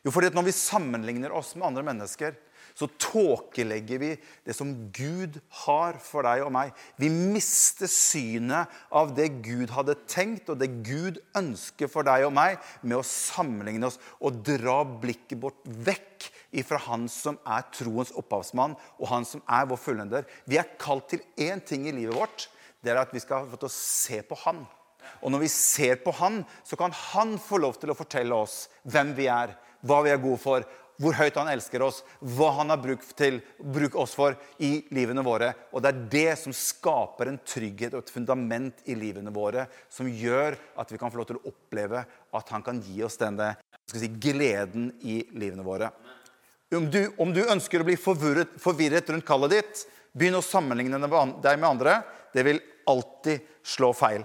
Jo, 0.03 0.11
fordi 0.11 0.33
at 0.33 0.37
når 0.37 0.49
vi 0.49 0.57
sammenligner 0.57 1.35
oss 1.35 1.55
med 1.55 1.69
andre 1.69 1.85
mennesker, 1.87 2.35
så 2.73 2.89
tåkelegger 3.01 4.01
vi 4.01 4.11
det 4.47 4.55
som 4.57 4.71
Gud 4.97 5.39
har 5.65 5.99
for 6.01 6.25
deg 6.25 6.45
og 6.47 6.53
meg. 6.55 6.73
Vi 6.97 7.11
mister 7.13 7.91
synet 7.91 8.71
av 8.89 9.13
det 9.17 9.29
Gud 9.45 9.75
hadde 9.75 9.99
tenkt, 10.09 10.49
og 10.49 10.61
det 10.63 10.71
Gud 10.87 11.21
ønsker 11.39 11.91
for 11.93 12.07
deg 12.09 12.27
og 12.27 12.35
meg, 12.37 12.59
med 12.81 12.99
å 12.99 13.07
sammenligne 13.07 13.91
oss 13.91 14.01
og 14.21 14.41
dra 14.47 14.81
blikket 14.87 15.41
bort 15.43 15.61
vekk 15.67 16.31
ifra 16.63 16.81
Han 16.89 17.09
som 17.13 17.39
er 17.49 17.67
troens 17.75 18.13
opphavsmann, 18.19 18.77
og 19.01 19.11
Han 19.13 19.29
som 19.29 19.45
er 19.45 19.69
vår 19.69 19.81
fullender. 19.81 20.29
Vi 20.49 20.61
er 20.61 20.77
kalt 20.81 21.11
til 21.13 21.25
én 21.41 21.61
ting 21.65 21.87
i 21.89 21.97
livet 21.97 22.17
vårt. 22.17 22.49
Det 22.83 22.93
er 22.93 23.03
at 23.05 23.13
vi 23.15 23.23
skal 23.23 23.47
få 23.51 23.61
til 23.61 23.71
å 23.71 23.77
se 23.77 24.23
på 24.27 24.39
Han. 24.47 24.65
Og 25.23 25.33
når 25.35 25.45
vi 25.45 25.51
ser 25.53 26.01
på 26.03 26.15
Han, 26.23 26.41
så 26.65 26.79
kan 26.79 26.95
Han 27.13 27.37
få 27.43 27.61
lov 27.61 27.77
til 27.81 27.93
å 27.93 27.99
fortelle 27.99 28.37
oss 28.39 28.67
hvem 28.89 29.13
vi 29.19 29.29
er 29.31 29.55
hva 29.87 30.01
vi 30.07 30.13
er 30.15 30.23
gode 30.23 30.41
for, 30.43 30.67
hvor 31.03 31.17
høyt 31.17 31.39
han 31.41 31.51
elsker 31.51 31.83
oss, 31.83 32.03
hva 32.21 32.53
han 32.61 32.71
har 32.71 32.81
bruk, 32.83 33.03
til, 33.19 33.41
bruk 33.59 33.97
oss 33.99 34.13
for 34.15 34.37
i 34.63 34.85
livene 34.95 35.25
våre. 35.27 35.51
Og 35.73 35.83
det 35.83 35.91
er 35.91 36.03
det 36.13 36.39
som 36.39 36.55
skaper 36.55 37.31
en 37.31 37.41
trygghet 37.43 37.97
og 37.97 38.05
et 38.05 38.13
fundament 38.15 38.85
i 38.87 38.97
livene 38.99 39.33
våre, 39.35 39.67
som 39.91 40.07
gjør 40.07 40.59
at 40.79 40.93
vi 40.93 41.01
kan 41.01 41.11
få 41.11 41.23
lov 41.23 41.31
til 41.31 41.41
å 41.41 41.51
oppleve 41.51 42.05
at 42.07 42.55
han 42.55 42.65
kan 42.67 42.81
gi 42.85 43.03
oss 43.03 43.19
denne 43.21 43.55
si, 43.91 44.11
gleden 44.23 44.93
i 45.03 45.23
livene 45.35 45.67
våre. 45.67 45.91
Om 46.73 46.87
du, 46.93 47.03
om 47.21 47.35
du 47.35 47.43
ønsker 47.43 47.83
å 47.83 47.89
bli 47.89 47.99
forvirret, 48.01 48.55
forvirret 48.61 49.11
rundt 49.13 49.27
kallet 49.29 49.59
ditt, 49.59 49.83
begynn 50.17 50.39
å 50.39 50.45
sammenligne 50.45 51.01
deg 51.03 51.59
med 51.59 51.69
andre. 51.69 51.99
Det 52.33 52.45
vil 52.47 52.63
alltid 52.89 53.45
slå 53.67 53.93
feil. 53.97 54.25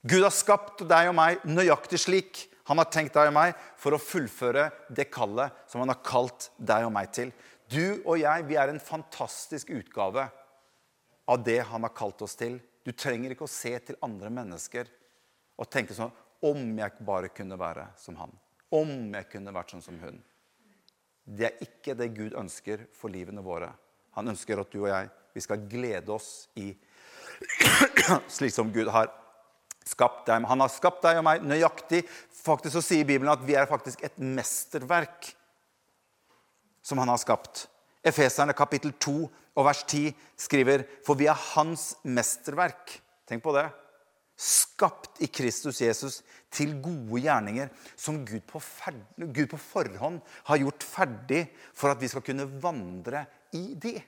Gud 0.00 0.24
har 0.24 0.32
skapt 0.32 0.84
deg 0.88 1.10
og 1.10 1.16
meg 1.16 1.42
nøyaktig 1.48 2.00
slik 2.00 2.46
han 2.68 2.80
har 2.80 2.90
tenkt 2.92 3.16
deg 3.16 3.30
og 3.30 3.36
meg 3.36 3.54
for 3.80 3.96
å 3.96 4.02
fullføre 4.02 4.68
det 4.88 5.08
kallet 5.12 5.54
som 5.70 5.82
han 5.82 5.92
har 5.92 6.02
kalt 6.04 6.50
deg 6.56 6.86
og 6.86 6.92
meg 6.94 7.12
til. 7.16 7.32
Du 7.70 8.02
og 8.04 8.18
jeg 8.20 8.46
vi 8.48 8.58
er 8.58 8.72
en 8.72 8.82
fantastisk 8.82 9.70
utgave 9.74 10.26
av 11.30 11.44
det 11.46 11.60
han 11.70 11.86
har 11.86 11.94
kalt 11.94 12.22
oss 12.26 12.36
til. 12.38 12.58
Du 12.84 12.92
trenger 12.92 13.34
ikke 13.34 13.46
å 13.46 13.52
se 13.52 13.72
til 13.84 13.98
andre 14.04 14.32
mennesker 14.32 14.90
og 15.60 15.68
tenke 15.70 15.96
sånn 15.96 16.12
Om 16.40 16.78
jeg 16.78 17.04
bare 17.04 17.28
kunne 17.36 17.58
være 17.60 17.90
som 18.00 18.16
han. 18.16 18.30
Om 18.72 19.12
jeg 19.12 19.26
kunne 19.28 19.52
vært 19.52 19.74
sånn 19.74 19.82
som 19.84 19.98
hun. 20.00 20.22
Det 21.24 21.50
er 21.50 21.58
ikke 21.66 21.92
det 21.94 22.14
Gud 22.16 22.32
ønsker 22.32 22.86
for 22.96 23.12
livene 23.12 23.44
våre. 23.44 23.68
Han 24.16 24.32
ønsker 24.32 24.62
at 24.62 24.72
du 24.72 24.80
og 24.80 24.88
jeg 24.88 25.10
vi 25.34 25.42
skal 25.44 25.66
glede 25.70 26.10
oss 26.10 26.48
i 26.58 26.72
slik 28.36 28.54
som 28.54 28.72
Gud 28.72 28.88
har 28.90 29.12
skapt 29.90 30.26
deg. 30.28 30.46
Han 30.48 30.62
har 30.62 30.72
skapt 30.72 31.02
deg 31.04 31.20
og 31.20 31.26
meg 31.26 31.44
nøyaktig. 31.46 32.04
Faktisk 32.40 32.76
så 32.78 32.84
sier 32.84 33.08
Bibelen 33.08 33.32
at 33.32 33.42
vi 33.46 33.56
er 33.58 33.68
faktisk 33.70 34.02
et 34.06 34.16
mesterverk 34.22 35.32
som 36.82 37.00
han 37.02 37.10
har 37.12 37.20
skapt. 37.20 37.66
Efeserne 38.06 38.56
kapittel 38.56 38.94
2 38.96 39.16
og 39.58 39.66
vers 39.66 39.82
10 39.84 40.14
skriver 40.40 40.86
For 41.06 41.18
vi 41.18 41.28
er 41.30 41.46
hans 41.54 41.92
mesterverk. 42.06 42.96
Tenk 43.28 43.44
på 43.44 43.54
det. 43.56 43.66
Skapt 44.40 45.20
i 45.20 45.28
Kristus 45.28 45.82
Jesus 45.82 46.22
til 46.54 46.72
gode 46.80 47.20
gjerninger 47.20 47.68
som 47.92 48.22
Gud 48.24 48.40
på, 48.48 48.62
ferdig, 48.64 49.28
Gud 49.36 49.50
på 49.52 49.58
forhånd 49.60 50.22
har 50.48 50.62
gjort 50.62 50.86
ferdig 50.86 51.42
for 51.76 51.92
at 51.92 52.00
vi 52.00 52.08
skal 52.08 52.24
kunne 52.24 52.48
vandre 52.62 53.26
i 53.52 53.74
de. 53.76 53.98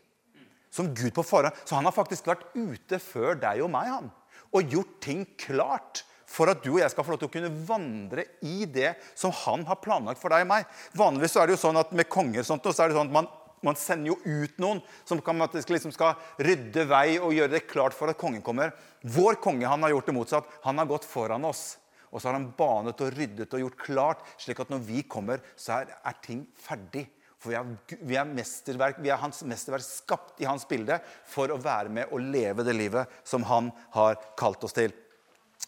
Som 0.72 0.88
Gud 0.96 1.12
på 1.12 1.26
forhånd. 1.26 1.58
Så 1.68 1.76
han 1.76 1.84
har 1.84 1.94
faktisk 1.94 2.32
vært 2.32 2.48
ute 2.56 2.96
før 3.02 3.36
deg 3.36 3.60
og 3.60 3.70
meg. 3.74 3.92
han 3.92 4.10
og 4.52 4.73
gjort 4.73 4.97
ting 5.04 5.26
klart 5.40 6.04
for 6.32 6.49
at 6.49 6.62
du 6.64 6.71
og 6.73 6.80
jeg 6.80 6.92
skal 6.92 7.04
få 7.04 7.12
lov 7.12 7.21
til 7.21 7.28
å 7.28 7.35
kunne 7.35 7.52
vandre 7.68 8.25
i 8.49 8.64
det 8.64 8.94
som 9.18 9.35
han 9.42 9.66
har 9.68 9.80
planlagt 9.85 10.21
for 10.21 10.32
deg 10.32 10.47
og 10.47 10.52
meg. 10.54 10.68
Vanligvis 10.97 11.37
er 11.37 11.49
det 11.49 11.56
jo 11.56 11.62
sånn 11.66 11.80
at 11.80 11.92
med 11.97 12.09
konger 12.12 12.47
sånt, 12.47 12.64
så 12.64 12.85
er 12.85 12.92
det 12.92 12.97
sånn 12.97 13.11
at 13.11 13.16
man, 13.18 13.28
man 13.64 13.78
sender 13.78 14.14
jo 14.14 14.16
ut 14.25 14.56
noen 14.62 14.80
som 15.09 15.21
kan, 15.25 15.44
liksom 15.52 15.92
skal 15.94 16.16
rydde 16.40 16.87
vei 16.88 17.18
og 17.18 17.37
gjøre 17.37 17.52
det 17.56 17.66
klart 17.68 17.97
for 17.97 18.12
at 18.12 18.21
kongen 18.21 18.44
kommer. 18.44 18.73
Vår 19.02 19.40
konge 19.44 19.68
han 19.68 19.85
har 19.85 19.92
gjort 19.92 20.09
det 20.09 20.16
motsatt. 20.16 20.59
Han 20.64 20.80
har 20.80 20.88
gått 20.90 21.09
foran 21.09 21.44
oss. 21.49 21.76
Og 22.12 22.21
så 22.21 22.28
har 22.28 22.37
han 22.37 22.50
banet 22.56 23.00
og 23.00 23.12
ryddet 23.16 23.54
og 23.56 23.62
gjort 23.66 23.80
klart, 23.80 24.25
slik 24.40 24.61
at 24.61 24.73
når 24.73 24.82
vi 24.85 25.04
kommer, 25.09 25.40
så 25.56 25.80
er, 25.80 25.94
er 26.04 26.16
ting 26.25 26.44
ferdig. 26.61 27.06
For 27.42 27.50
vi 27.50 27.56
er, 27.58 27.70
vi, 28.06 28.14
er 28.14 28.99
vi 29.02 29.11
er, 29.11 29.18
hans 29.18 29.40
mesterverk 29.42 29.82
skapt 29.82 30.38
i 30.42 30.46
hans 30.46 30.62
bilde 30.70 31.00
for 31.26 31.50
å 31.50 31.58
være 31.58 31.90
med 31.90 32.12
og 32.14 32.22
leve 32.22 32.62
det 32.62 32.76
livet 32.78 33.22
som 33.26 33.42
han 33.49 33.72
har 33.96 34.20
kalt 34.38 34.62
oss 34.62 34.76
til. 34.76 34.94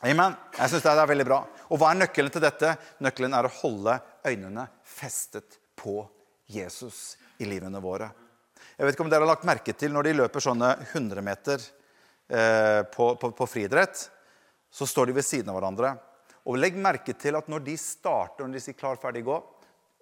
Amen. 0.07 0.37
Jeg 0.55 0.71
synes 0.71 0.85
det 0.87 0.93
er 0.93 1.11
veldig 1.11 1.27
bra. 1.27 1.41
Og 1.75 1.81
hva 1.81 1.91
er 1.91 1.99
nøkkelen 2.05 2.31
til 2.31 2.45
dette? 2.45 2.77
Nøkkelen 3.03 3.35
er 3.35 3.49
å 3.49 3.55
holde 3.59 3.97
øynene 4.23 4.69
festet 4.87 5.59
på 5.75 6.05
Jesus 6.47 7.17
i 7.43 7.49
livene 7.49 7.83
våre. 7.83 8.13
Jeg 8.77 8.87
vet 8.87 8.95
ikke 8.95 9.07
om 9.07 9.11
dere 9.11 9.27
har 9.27 9.33
lagt 9.35 9.47
merke 9.49 9.75
til 9.75 9.91
når 9.95 10.07
de 10.07 10.17
løper 10.21 10.45
sånne 10.47 10.71
100 10.93 11.27
meter 11.27 11.59
eh, 11.59 12.83
på, 12.95 13.15
på, 13.19 13.31
på 13.35 13.49
friidrett, 13.51 14.09
så 14.71 14.87
står 14.87 15.11
de 15.11 15.19
ved 15.19 15.27
siden 15.27 15.51
av 15.51 15.59
hverandre. 15.59 15.95
Og 16.45 16.59
legg 16.61 16.77
merke 16.79 17.15
til 17.19 17.39
at 17.39 17.51
når 17.51 17.67
de 17.67 17.77
starter, 17.81 18.45
når 18.45 18.59
de 18.59 18.63
sier 18.63 18.77
'klar, 18.79 18.99
ferdig, 19.01 19.25
gå', 19.27 19.43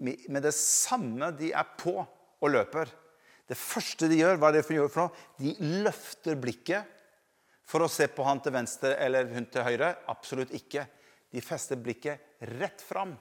med 0.03 0.43
det 0.43 0.55
samme 0.57 1.31
de 1.39 1.53
er 1.55 1.75
på 1.79 1.95
og 2.03 2.51
løper. 2.51 2.91
Det 3.49 3.59
første 3.59 4.09
de 4.11 4.19
gjør, 4.21 4.39
hva 4.41 4.51
er 4.51 4.59
det 4.59 4.67
for 4.67 4.89
for 4.91 5.05
noe? 5.05 5.25
De 5.39 5.55
løfter 5.85 6.39
blikket 6.41 6.89
for 7.69 7.85
å 7.85 7.91
se 7.91 8.09
på 8.11 8.25
han 8.27 8.41
til 8.43 8.55
venstre 8.55 8.95
eller 9.01 9.31
hun 9.33 9.47
til 9.51 9.67
høyre. 9.67 9.95
Absolutt 10.11 10.55
ikke. 10.57 10.87
De 11.33 11.41
fester 11.45 11.79
blikket 11.81 12.45
rett 12.59 12.83
fram. 12.85 13.15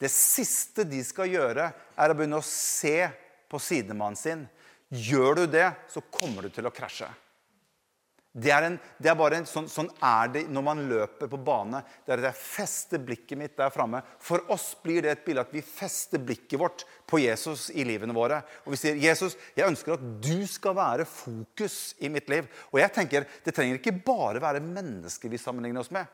Det 0.00 0.08
siste 0.12 0.86
de 0.88 1.02
skal 1.04 1.28
gjøre, 1.28 1.66
er 1.70 2.12
å 2.12 2.16
begynne 2.16 2.40
å 2.40 2.46
se 2.46 3.10
på 3.50 3.60
sidemannen 3.60 4.16
sin. 4.16 4.46
Gjør 4.88 5.42
du 5.42 5.44
det, 5.52 5.68
så 5.92 6.02
kommer 6.12 6.46
du 6.46 6.54
til 6.54 6.66
å 6.66 6.72
krasje. 6.74 7.08
Det 8.30 8.52
er, 8.54 8.62
en, 8.62 8.76
det 9.02 9.10
er 9.10 9.16
bare 9.18 9.40
en, 9.40 9.46
sånn, 9.48 9.66
sånn, 9.66 9.88
er 10.06 10.28
det 10.30 10.44
når 10.54 10.62
man 10.62 10.82
løper 10.86 11.26
på 11.32 11.38
bane. 11.42 11.80
Det 12.06 12.12
er 12.14 12.20
at 12.20 12.28
jeg 12.28 12.38
fester 12.38 13.02
blikket 13.02 13.40
mitt 13.40 13.56
der 13.58 13.72
framme. 13.74 14.04
For 14.22 14.44
oss 14.54 14.68
blir 14.78 15.02
det 15.02 15.10
et 15.16 15.24
bilde 15.24 15.42
at 15.42 15.50
vi 15.50 15.64
fester 15.66 16.22
blikket 16.22 16.60
vårt 16.62 16.84
på 17.10 17.18
Jesus 17.24 17.66
i 17.74 17.82
livene 17.88 18.14
våre. 18.14 18.38
Og 18.62 18.76
vi 18.76 18.78
sier, 18.78 18.94
'Jesus, 18.94 19.34
jeg 19.58 19.66
ønsker 19.66 19.96
at 19.96 20.06
du 20.22 20.46
skal 20.46 20.78
være 20.78 21.08
fokus 21.10 21.96
i 21.98 22.08
mitt 22.08 22.30
liv.' 22.30 22.46
Og 22.70 22.78
jeg 22.78 22.92
tenker, 22.94 23.26
Det 23.44 23.54
trenger 23.54 23.80
ikke 23.80 24.04
bare 24.04 24.40
være 24.40 24.62
mennesker 24.62 25.28
vi 25.28 25.38
sammenligner 25.38 25.80
oss 25.80 25.90
med. 25.90 26.06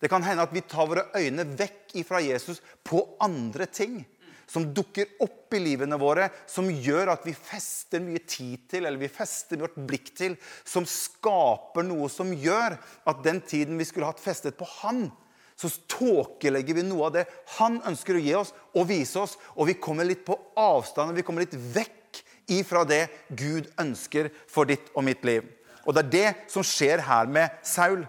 Det 0.00 0.08
kan 0.08 0.22
hende 0.22 0.42
at 0.42 0.54
vi 0.54 0.60
tar 0.60 0.86
våre 0.86 1.10
øyne 1.16 1.44
vekk 1.58 2.06
fra 2.06 2.20
Jesus 2.22 2.62
på 2.84 3.16
andre 3.20 3.66
ting 3.66 4.04
som 4.50 4.66
dukker 4.74 5.16
opp 5.24 5.54
i 5.54 5.60
livene 5.62 5.98
våre, 6.00 6.28
som 6.50 6.68
gjør 6.68 7.12
at 7.14 7.26
vi 7.26 7.34
fester 7.36 8.02
mye 8.04 8.22
tid 8.26 8.68
til, 8.70 8.84
eller 8.84 9.00
vi 9.00 9.10
fester 9.12 9.60
vårt 9.62 9.76
blikk 9.88 10.12
til, 10.16 10.36
som 10.66 10.86
skaper 10.88 11.86
noe 11.86 12.10
som 12.12 12.32
gjør 12.34 12.76
at 12.78 13.22
den 13.24 13.42
tiden 13.44 13.80
vi 13.80 13.86
skulle 13.88 14.08
hatt 14.10 14.22
festet 14.22 14.58
på 14.58 14.68
Han, 14.80 15.06
så 15.54 15.70
tåkelegger 15.90 16.80
vi 16.80 16.86
noe 16.86 17.06
av 17.06 17.12
det 17.14 17.28
Han 17.60 17.76
ønsker 17.86 18.18
å 18.18 18.22
gi 18.22 18.32
oss 18.34 18.50
og 18.74 18.88
vise 18.90 19.20
oss, 19.20 19.36
og 19.54 19.70
vi 19.70 19.78
kommer 19.78 20.06
litt 20.08 20.24
på 20.26 20.38
avstand, 20.58 21.12
og 21.12 21.20
vi 21.20 21.26
kommer 21.26 21.46
litt 21.46 21.54
vekk 21.54 22.22
ifra 22.54 22.84
det 22.88 23.06
Gud 23.30 23.70
ønsker 23.80 24.30
for 24.50 24.68
ditt 24.68 24.90
og 24.94 25.06
mitt 25.06 25.24
liv. 25.24 25.46
Og 25.84 25.94
det 25.94 26.04
er 26.04 26.12
det 26.12 26.52
som 26.52 26.64
skjer 26.64 27.04
her 27.06 27.28
med 27.30 27.52
Saul. 27.64 28.04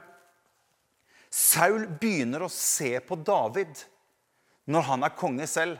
Saul 1.29 1.85
begynner 1.99 2.45
å 2.45 2.51
se 2.51 2.95
på 3.03 3.17
David 3.19 3.83
når 4.71 4.87
han 4.89 5.03
er 5.05 5.17
konge 5.19 5.47
selv. 5.51 5.79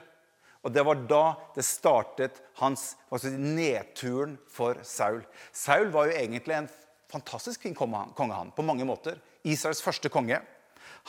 Og 0.65 0.73
Det 0.73 0.85
var 0.85 1.03
da 1.05 1.23
det 1.55 1.65
startet 1.65 2.41
hans 2.57 2.95
altså 3.13 3.29
nedturen 3.29 4.39
for 4.49 4.81
Saul. 4.81 5.21
Saul 5.53 5.91
var 5.93 6.09
jo 6.09 6.17
egentlig 6.17 6.57
en 6.57 6.69
fantastisk 7.11 7.61
fin 7.61 7.77
konge, 7.77 8.01
han, 8.17 8.51
på 8.51 8.65
mange 8.65 8.85
måter. 8.87 9.21
Israels 9.45 9.83
første 9.85 10.09
konge. 10.09 10.41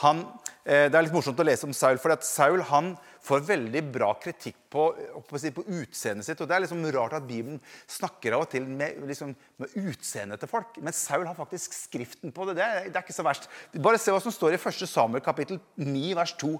Han, 0.03 0.19
eh, 0.61 0.85
det 0.91 0.93
er 0.93 1.07
litt 1.07 1.15
morsomt 1.15 1.39
å 1.41 1.45
lese 1.47 1.65
om 1.65 1.73
Saul, 1.73 1.97
for 1.97 2.13
at 2.13 2.25
Saul 2.25 2.61
han 2.69 2.91
får 3.25 3.47
veldig 3.47 3.81
bra 3.95 4.11
kritikk 4.21 4.59
på, 4.69 4.91
på, 5.25 5.39
på 5.55 5.65
utseendet 5.79 6.27
sitt. 6.27 6.37
og 6.37 6.45
Det 6.49 6.53
er 6.53 6.63
liksom 6.67 6.85
rart 6.93 7.17
at 7.17 7.25
Bibelen 7.25 7.57
snakker 7.89 8.37
av 8.37 8.45
og 8.45 8.51
til 8.51 8.67
med, 8.69 9.01
liksom, 9.09 9.33
med 9.57 9.73
utseendet 9.73 10.43
til 10.43 10.51
folk. 10.51 10.77
Men 10.85 10.93
Saul 10.93 11.25
har 11.25 11.37
faktisk 11.39 11.73
skriften 11.73 12.35
på 12.35 12.45
det. 12.45 12.59
Det 12.59 12.67
er, 12.67 12.91
det 12.91 12.93
er 12.93 13.07
ikke 13.07 13.17
så 13.17 13.25
verst. 13.25 13.49
Bare 13.73 13.97
se 14.01 14.13
hva 14.13 14.21
som 14.21 14.35
står 14.35 14.53
i 14.53 14.61
1. 14.61 14.85
Samuel 14.85 15.25
kapittel 15.25 15.57
9, 15.81 16.07
vers 16.21 16.37
2. 16.45 16.53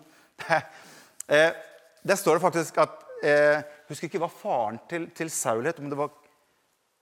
Der 2.08 2.16
står 2.16 2.38
det 2.38 2.46
faktisk 2.46 2.78
at 2.80 3.04
eh, 3.26 3.60
husker 3.90 4.08
ikke 4.08 4.22
hva 4.22 4.32
faren 4.32 4.80
til, 4.90 5.10
til 5.16 5.32
Saul 5.34 5.66
het. 5.68 5.80
om 5.80 5.90
det 5.92 6.00
var 6.00 6.14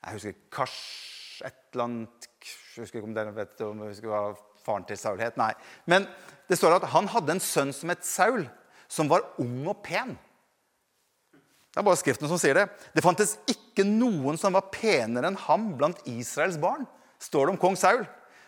Jeg 0.06 0.14
husker 0.18 0.36
Kars 0.52 0.78
et 1.46 1.74
eller 1.74 1.84
annet 1.84 2.30
Jeg 2.76 2.84
husker 2.84 3.00
ikke 3.00 3.10
om 3.10 3.16
dere 3.18 3.36
vet 3.36 3.62
om 3.66 3.84
jeg 3.84 3.96
husker 3.96 4.10
hva 4.10 4.22
faren 4.66 4.86
til 4.90 4.98
Saul 4.98 5.22
het. 5.22 5.38
Nei. 5.38 5.54
Men 5.86 6.08
det 6.50 6.58
står 6.58 6.80
at 6.80 6.90
han 6.94 7.10
hadde 7.14 7.36
en 7.36 7.44
sønn 7.44 7.74
som 7.74 7.92
het 7.94 8.06
Saul, 8.06 8.48
som 8.88 9.10
var 9.12 9.28
ung 9.42 9.68
og 9.70 9.84
pen. 9.86 10.16
Det 11.76 11.82
er 11.82 11.86
bare 11.86 12.00
Skriften 12.00 12.30
som 12.32 12.40
sier 12.40 12.56
det. 12.58 12.70
Det 12.96 13.04
fantes 13.04 13.36
ikke 13.52 13.84
noen 13.86 14.40
som 14.40 14.56
var 14.56 14.70
penere 14.74 15.28
enn 15.28 15.42
ham 15.46 15.74
blant 15.78 16.00
Israels 16.08 16.58
barn, 16.62 16.86
står 17.20 17.46
det 17.46 17.56
om 17.56 17.62
kong 17.62 17.76
Saul. 17.80 18.06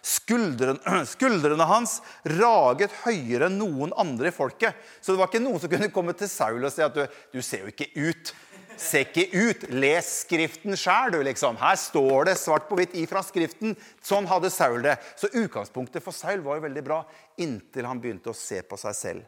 Skuldrene, 0.08 1.04
skuldrene, 1.14 1.68
hans 1.68 2.00
raget 2.38 2.94
høyere 3.04 3.50
enn 3.50 3.60
noen 3.60 3.96
andre 4.00 4.32
i 4.32 4.36
folket. 4.36 4.78
Så 5.02 5.14
det 5.14 5.22
var 5.22 5.32
ikke 5.32 5.44
noen 5.44 5.60
som 5.62 5.72
kunne 5.72 5.92
komme 5.94 6.16
til 6.18 6.32
Saul 6.32 6.64
og 6.64 6.74
si 6.74 6.86
at 6.86 6.96
du, 6.96 7.04
du 7.34 7.42
ser 7.44 7.66
jo 7.66 7.74
ikke 7.74 7.92
ut 7.96 8.36
Se 8.78 9.02
ikke 9.02 9.26
ut. 9.34 9.64
Les 9.74 10.10
Skriften 10.22 10.78
sjæl, 10.78 11.16
du, 11.16 11.18
liksom. 11.26 11.58
Her 11.58 11.78
står 11.82 12.30
det 12.30 12.36
svart 12.38 12.68
på 12.70 12.78
hvitt 12.78 12.94
ifra 13.00 13.24
Skriften. 13.26 13.74
Sånn 14.06 14.30
hadde 14.30 14.52
Saul 14.54 14.84
det. 14.86 15.00
Så 15.18 15.32
utgangspunktet 15.34 16.06
for 16.06 16.14
Saul 16.14 16.44
var 16.46 16.60
jo 16.60 16.68
veldig 16.68 16.84
bra 16.86 17.02
inntil 17.42 17.90
han 17.90 18.02
begynte 18.04 18.30
å 18.30 18.38
se 18.38 18.62
på 18.62 18.78
seg 18.78 18.98
selv. 18.98 19.26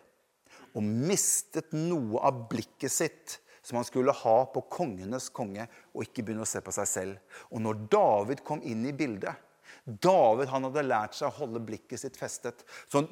Og 0.78 0.86
mistet 0.86 1.74
noe 1.74 2.22
av 2.30 2.46
blikket 2.52 2.94
sitt 2.94 3.40
som 3.66 3.80
han 3.80 3.88
skulle 3.88 4.14
ha 4.16 4.38
på 4.54 4.62
kongenes 4.72 5.28
konge, 5.34 5.66
og 5.94 6.06
ikke 6.06 6.24
begynne 6.28 6.46
å 6.46 6.50
se 6.50 6.62
på 6.64 6.74
seg 6.74 6.90
selv. 6.90 7.40
Og 7.50 7.62
når 7.66 7.82
David 7.90 8.46
kom 8.46 8.62
inn 8.62 8.86
i 8.86 8.94
bildet 8.96 9.49
David 9.90 10.52
han 10.52 10.68
hadde 10.68 10.86
lært 10.86 11.18
seg 11.18 11.30
å 11.30 11.38
holde 11.42 11.62
blikket 11.66 12.02
sitt 12.02 12.18
festet. 12.20 12.62
Så, 12.92 13.04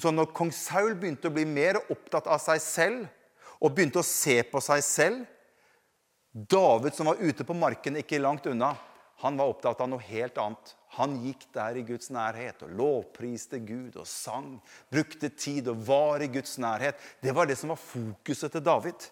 så 0.00 0.12
når 0.14 0.32
kong 0.36 0.52
Saul 0.54 0.94
begynte 0.94 1.30
å 1.30 1.34
bli 1.34 1.46
mer 1.48 1.80
opptatt 1.88 2.28
av 2.30 2.40
seg 2.42 2.62
selv 2.62 3.60
og 3.60 3.74
begynte 3.74 4.02
å 4.02 4.06
se 4.06 4.40
på 4.46 4.62
seg 4.62 4.82
selv, 4.86 5.24
David 6.34 6.96
som 6.96 7.06
var 7.06 7.20
ute 7.22 7.46
på 7.46 7.54
marken 7.54 8.00
ikke 8.00 8.18
langt 8.18 8.48
unna, 8.50 8.72
han 9.22 9.36
var 9.38 9.52
opptatt 9.52 9.80
av 9.80 9.88
noe 9.88 10.02
helt 10.02 10.38
annet. 10.42 10.72
Han 10.98 11.14
gikk 11.22 11.46
der 11.54 11.78
i 11.78 11.84
Guds 11.86 12.10
nærhet 12.14 12.62
og 12.66 12.72
lovpriste 12.78 13.60
Gud 13.62 13.94
og 13.98 14.06
sang. 14.10 14.56
Brukte 14.90 15.30
tid 15.30 15.70
og 15.70 15.84
var 15.86 16.22
i 16.22 16.30
Guds 16.30 16.56
nærhet. 16.62 16.98
Det 17.22 17.34
var 17.34 17.46
det 17.48 17.56
som 17.58 17.70
var 17.72 17.80
fokuset 17.80 18.52
til 18.54 18.64
David. 18.66 19.06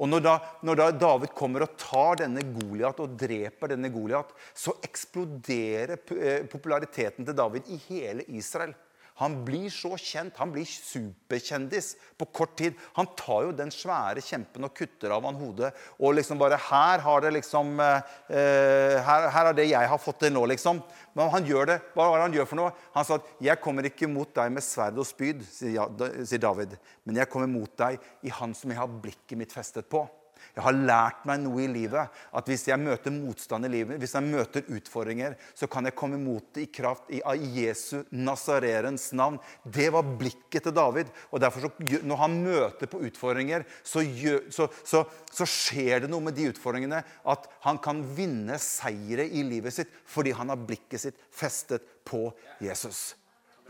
Og 0.00 0.08
når 0.08 0.22
da, 0.24 0.34
når 0.64 0.78
da 0.80 0.90
David 0.96 1.34
kommer 1.36 1.66
og 1.66 1.74
tar 1.80 2.22
denne 2.22 2.44
Goliat 2.54 3.00
og 3.04 3.18
dreper 3.20 3.74
denne 3.74 3.90
Goliat, 3.92 4.32
så 4.56 4.72
eksploderer 4.86 5.98
eh, 6.16 6.46
populariteten 6.48 7.26
til 7.28 7.36
David 7.36 7.68
i 7.68 7.76
hele 7.90 8.24
Israel. 8.32 8.72
Han 9.20 9.36
blir 9.44 9.68
så 9.72 9.92
kjent, 10.00 10.38
han 10.40 10.52
blir 10.54 10.64
superkjendis 10.64 11.92
på 12.18 12.28
kort 12.32 12.54
tid. 12.56 12.78
Han 12.96 13.08
tar 13.18 13.46
jo 13.46 13.56
den 13.56 13.72
svære 13.74 14.22
kjempen 14.24 14.64
og 14.64 14.72
kutter 14.76 15.12
av 15.12 15.26
han 15.28 15.36
hodet. 15.36 15.70
Og 16.00 16.14
liksom 16.16 16.40
bare 16.40 16.58
Her 16.60 17.04
har 17.04 17.20
det 17.20 17.34
liksom 17.36 17.80
eh, 17.80 18.14
eh 18.28 18.96
her, 19.04 19.28
her, 19.30 19.50
er 19.50 19.56
det 19.56 19.68
jeg 19.70 19.88
har 19.88 19.98
fått 19.98 20.20
til 20.24 20.32
nå, 20.32 20.46
liksom. 20.50 20.82
Men 21.14 21.30
han 21.30 21.44
gjør 21.44 21.66
det. 21.72 21.78
Hva 21.94 22.08
var 22.08 22.18
det 22.18 22.28
han 22.28 22.38
gjør 22.38 22.48
for 22.48 22.60
noe? 22.62 22.72
Han 22.94 23.04
sa 23.04 23.20
at 23.20 23.28
'Jeg 23.40 23.60
kommer 23.60 23.84
ikke 23.84 24.08
mot 24.08 24.34
deg 24.34 24.52
med 24.52 24.62
sverd 24.62 24.98
og 24.98 25.06
spyd', 25.06 25.44
sier 25.44 26.38
David. 26.38 26.78
'Men 27.04 27.16
jeg 27.16 27.28
kommer 27.28 27.46
mot 27.46 27.76
deg 27.76 27.98
i 28.22 28.28
Han 28.28 28.54
som 28.54 28.70
jeg 28.70 28.78
har 28.78 28.88
blikket 28.88 29.38
mitt 29.38 29.52
festet 29.52 29.88
på'. 29.88 30.08
Jeg 30.54 30.64
har 30.64 30.76
lært 30.76 31.26
meg 31.28 31.42
noe 31.42 31.62
i 31.64 31.68
livet. 31.70 32.20
At 32.36 32.48
hvis 32.50 32.66
jeg 32.68 32.80
møter 32.80 33.14
motstand 33.14 33.68
i 33.68 33.72
livet, 33.72 34.00
hvis 34.00 34.16
jeg 34.16 34.26
møter 34.26 34.66
utfordringer, 34.76 35.36
så 35.54 35.68
kan 35.70 35.88
jeg 35.88 35.96
komme 35.98 36.18
imot 36.20 36.50
det 36.56 36.66
i 36.66 36.72
kraft 36.72 37.10
av 37.20 37.44
Jesu 37.56 38.02
Nazarerens 38.16 39.10
navn. 39.16 39.38
Det 39.64 39.90
var 39.94 40.08
blikket 40.20 40.66
til 40.66 40.76
David. 40.76 41.12
Og 41.30 41.42
derfor 41.42 41.66
så, 41.66 41.72
Når 41.80 42.22
han 42.22 42.40
møter 42.44 42.90
på 42.90 43.02
utfordringer, 43.06 43.64
så, 43.82 44.04
så, 44.50 44.68
så, 44.84 45.04
så 45.32 45.48
skjer 45.48 46.04
det 46.04 46.10
noe 46.10 46.24
med 46.24 46.36
de 46.38 46.50
utfordringene 46.50 47.02
at 47.30 47.48
han 47.64 47.80
kan 47.82 48.02
vinne 48.16 48.58
seire 48.62 49.26
i 49.26 49.44
livet 49.46 49.74
sitt 49.74 49.94
fordi 50.10 50.34
han 50.36 50.50
har 50.52 50.60
blikket 50.60 51.04
sitt 51.04 51.24
festet 51.34 51.84
på 52.06 52.28
Jesus. 52.62 53.14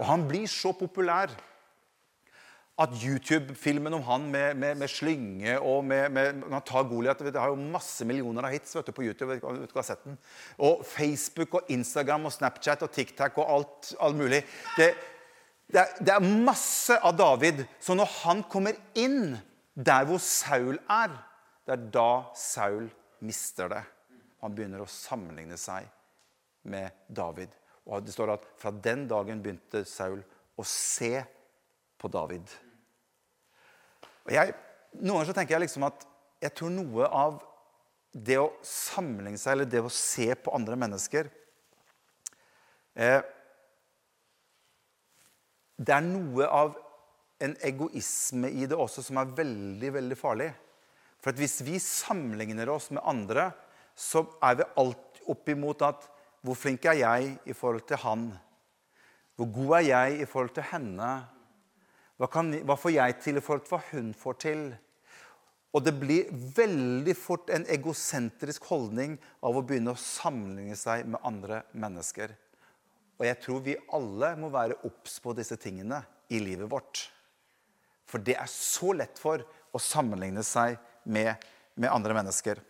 Og 0.00 0.06
han 0.08 0.24
blir 0.28 0.48
så 0.48 0.72
populær 0.76 1.32
at 2.80 2.94
YouTube-filmen 2.96 3.92
om 3.98 4.02
han 4.06 4.26
med, 4.32 4.56
med, 4.56 4.78
med, 4.80 4.88
slynge 4.88 5.58
og 5.58 5.84
med, 5.84 6.08
med 6.14 6.44
Han 6.48 6.62
tar 6.64 6.86
Goliat 6.88 7.18
Det 7.20 7.36
har 7.36 7.52
jo 7.52 7.58
masse 7.60 8.06
millioner 8.08 8.46
av 8.48 8.54
hits 8.54 8.72
vet 8.76 8.88
du, 8.88 8.92
på 8.96 9.04
YouTube. 9.04 9.34
Vet 9.34 9.42
du, 9.44 9.76
vet 9.76 10.04
du. 10.06 10.14
Og 10.64 10.84
Facebook 10.88 11.58
og 11.60 11.72
Instagram 11.72 12.28
og 12.30 12.32
Snapchat 12.32 12.84
og 12.86 12.92
TikTok 12.94 13.38
og 13.42 13.52
alt, 13.56 13.92
alt 14.00 14.16
mulig. 14.16 14.40
Det, 14.78 14.88
det, 15.68 15.82
er, 15.82 15.92
det, 16.00 16.14
er, 16.14 16.28
masse 16.48 16.96
av 16.96 17.18
David. 17.18 17.64
Så 17.80 17.96
når 17.98 18.08
han 18.22 18.44
kommer 18.48 18.78
inn 18.98 19.36
der 19.76 20.08
hvor 20.08 20.22
Saul 20.24 20.80
er, 20.88 21.12
det 21.68 21.76
er 21.76 21.84
da 21.92 22.10
Saul 22.38 22.88
mister 23.20 23.68
det. 23.72 23.82
Han 24.40 24.56
begynner 24.56 24.80
å 24.80 24.88
sammenligne 24.88 25.60
seg 25.60 25.84
med 26.72 26.96
David. 27.12 27.52
Og 27.90 28.00
det 28.06 28.16
står 28.16 28.34
at 28.38 28.48
fra 28.60 28.72
den 28.72 29.04
dagen 29.10 29.44
begynte 29.44 29.84
Saul 29.88 30.22
å 30.56 30.64
se 30.64 31.20
på 32.00 32.08
David. 32.08 32.48
Jeg, 34.30 34.54
noen 35.00 35.16
ganger 35.16 35.30
så 35.30 35.36
tenker 35.36 35.56
jeg 35.56 35.64
liksom 35.66 35.86
at 35.88 36.06
jeg 36.40 36.54
tror 36.56 36.72
noe 36.72 37.06
av 37.06 37.40
det 38.10 38.38
å 38.40 38.52
sammenligne 38.66 39.38
seg 39.38 39.54
eller 39.54 39.68
det 39.70 39.82
å 39.84 39.92
se 39.92 40.28
på 40.34 40.54
andre 40.56 40.78
mennesker 40.78 41.28
eh, 42.98 43.20
Det 45.78 45.94
er 45.94 46.06
noe 46.06 46.46
av 46.46 46.74
en 47.40 47.54
egoisme 47.64 48.50
i 48.50 48.66
det 48.68 48.76
også 48.76 49.04
som 49.06 49.16
er 49.16 49.30
veldig, 49.32 49.92
veldig 49.94 50.16
farlig. 50.18 50.50
For 51.24 51.36
hvis 51.36 51.62
vi 51.64 51.78
sammenligner 51.80 52.68
oss 52.68 52.90
med 52.92 53.00
andre, 53.08 53.46
så 53.96 54.26
er 54.44 54.58
vi 54.60 54.66
alt 54.82 55.22
oppimot 55.30 55.86
at 55.86 56.08
Hvor 56.40 56.56
flink 56.56 56.86
er 56.88 56.96
jeg 56.96 57.32
i 57.44 57.52
forhold 57.52 57.82
til 57.88 57.98
han? 58.00 58.22
Hvor 59.36 59.48
god 59.52 59.74
er 59.76 59.82
jeg 59.84 60.20
i 60.22 60.28
forhold 60.28 60.54
til 60.56 60.64
henne? 60.70 61.08
Hva, 62.20 62.28
kan, 62.28 62.52
hva, 62.68 62.76
får 62.76 62.92
jeg 62.92 63.14
til 63.24 63.40
i 63.40 63.40
forhold 63.40 63.62
til 63.64 63.72
hva 63.72 63.80
hun 63.94 64.08
får 64.12 64.34
til? 64.42 64.64
Og 65.72 65.84
det 65.86 65.94
blir 65.96 66.28
veldig 66.28 67.14
fort 67.16 67.48
en 67.54 67.64
egosentrisk 67.72 68.66
holdning 68.68 69.14
av 69.40 69.56
å 69.56 69.62
begynne 69.64 69.94
å 69.94 70.02
sammenligne 70.02 70.76
seg 70.76 71.06
med 71.08 71.22
andre 71.24 71.62
mennesker. 71.72 72.34
Og 73.16 73.24
jeg 73.24 73.38
tror 73.40 73.62
vi 73.64 73.78
alle 73.96 74.34
må 74.36 74.50
være 74.52 74.76
obs 74.84 75.16
på 75.24 75.32
disse 75.38 75.56
tingene 75.60 76.02
i 76.28 76.42
livet 76.44 76.68
vårt. 76.68 77.06
For 78.04 78.20
det 78.20 78.36
er 78.36 78.52
så 78.52 78.92
lett 78.98 79.16
for 79.22 79.40
å 79.72 79.80
sammenligne 79.80 80.44
seg 80.44 80.76
med, 81.08 81.32
med 81.80 81.88
andre 81.88 82.18
mennesker. 82.20 82.60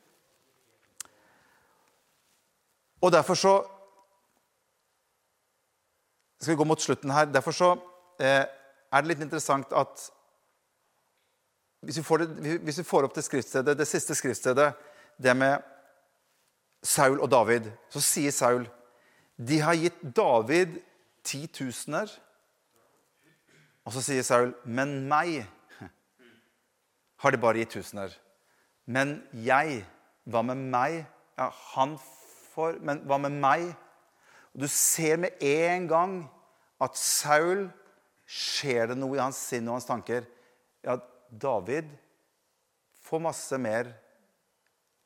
Og 3.02 3.10
derfor 3.16 3.42
så 3.42 3.54
Skal 6.40 6.54
vi 6.54 6.56
gå 6.56 6.64
mot 6.64 6.80
slutten 6.80 7.10
her. 7.12 7.26
Derfor 7.28 7.52
så 7.52 7.66
eh, 8.16 8.46
er 8.90 9.02
det 9.02 9.12
litt 9.12 9.22
interessant 9.24 9.72
at 9.76 10.06
hvis 11.80 11.96
vi 11.96 12.04
får, 12.04 12.24
det, 12.24 12.56
hvis 12.60 12.78
vi 12.82 12.84
får 12.84 13.06
opp 13.06 13.14
det 13.16 13.24
skriftstedet, 13.24 13.76
det 13.78 13.88
siste 13.88 14.14
skriftstedet, 14.14 14.72
det 15.16 15.36
med 15.36 15.62
Saul 16.82 17.20
og 17.20 17.30
David, 17.32 17.70
så 17.92 18.02
sier 18.04 18.34
Saul 18.34 18.66
de 19.40 19.60
har 19.64 19.78
gitt 19.80 20.00
David 20.16 20.74
titusener. 21.24 22.10
Og 23.88 23.94
så 23.94 24.02
sier 24.04 24.24
Saul, 24.26 24.52
men 24.68 24.98
meg 25.08 25.46
har 27.20 27.32
de 27.32 27.40
bare 27.40 27.62
gitt 27.62 27.72
tusener. 27.78 28.12
Men 28.84 29.22
jeg, 29.32 29.80
hva 30.28 30.42
med 30.44 30.60
meg? 30.72 31.04
Ja, 31.40 31.48
han 31.72 31.96
får, 32.52 32.80
men 32.84 33.00
hva 33.08 33.16
med 33.24 33.38
meg? 33.40 33.70
Og 34.52 34.64
Du 34.64 34.68
ser 34.68 35.16
med 35.16 35.40
en 35.40 35.88
gang 35.88 36.14
at 36.80 36.96
Saul 36.98 37.70
skjer 38.30 38.92
det 38.92 38.98
noe 38.98 39.16
i 39.18 39.22
hans 39.22 39.38
sinn 39.50 39.66
og 39.68 39.78
hans 39.78 39.88
tanker. 39.88 40.26
Ja, 40.86 40.96
David 41.30 41.88
får 43.02 43.24
masse 43.24 43.58
mer 43.58 43.90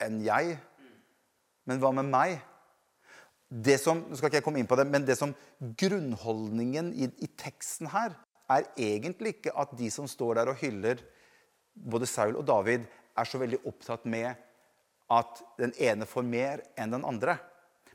enn 0.02 0.20
jeg. 0.24 0.58
Men 1.64 1.80
hva 1.80 1.94
med 1.96 2.10
meg? 2.12 2.36
Det 3.48 3.78
som, 3.80 4.02
nå 4.08 4.18
skal 4.18 4.28
ikke 4.28 4.40
jeg 4.40 4.46
komme 4.46 4.60
inn 4.60 4.68
på 4.68 4.76
det, 4.76 4.86
men 4.90 5.06
det 5.06 5.16
som 5.16 5.32
Grunnholdningen 5.60 6.90
i, 6.96 7.08
i 7.08 7.28
teksten 7.38 7.88
her 7.92 8.16
er 8.50 8.66
egentlig 8.76 9.36
ikke 9.38 9.54
at 9.56 9.72
de 9.78 9.88
som 9.92 10.08
står 10.10 10.40
der 10.40 10.50
og 10.52 10.58
hyller 10.60 11.00
både 11.74 12.08
Saul 12.10 12.36
og 12.36 12.44
David, 12.48 12.84
er 13.14 13.28
så 13.30 13.38
veldig 13.38 13.60
opptatt 13.70 14.04
med 14.10 14.34
at 15.14 15.42
den 15.60 15.72
ene 15.78 16.06
får 16.08 16.26
mer 16.26 16.64
enn 16.80 16.92
den 16.96 17.06
andre. 17.06 17.36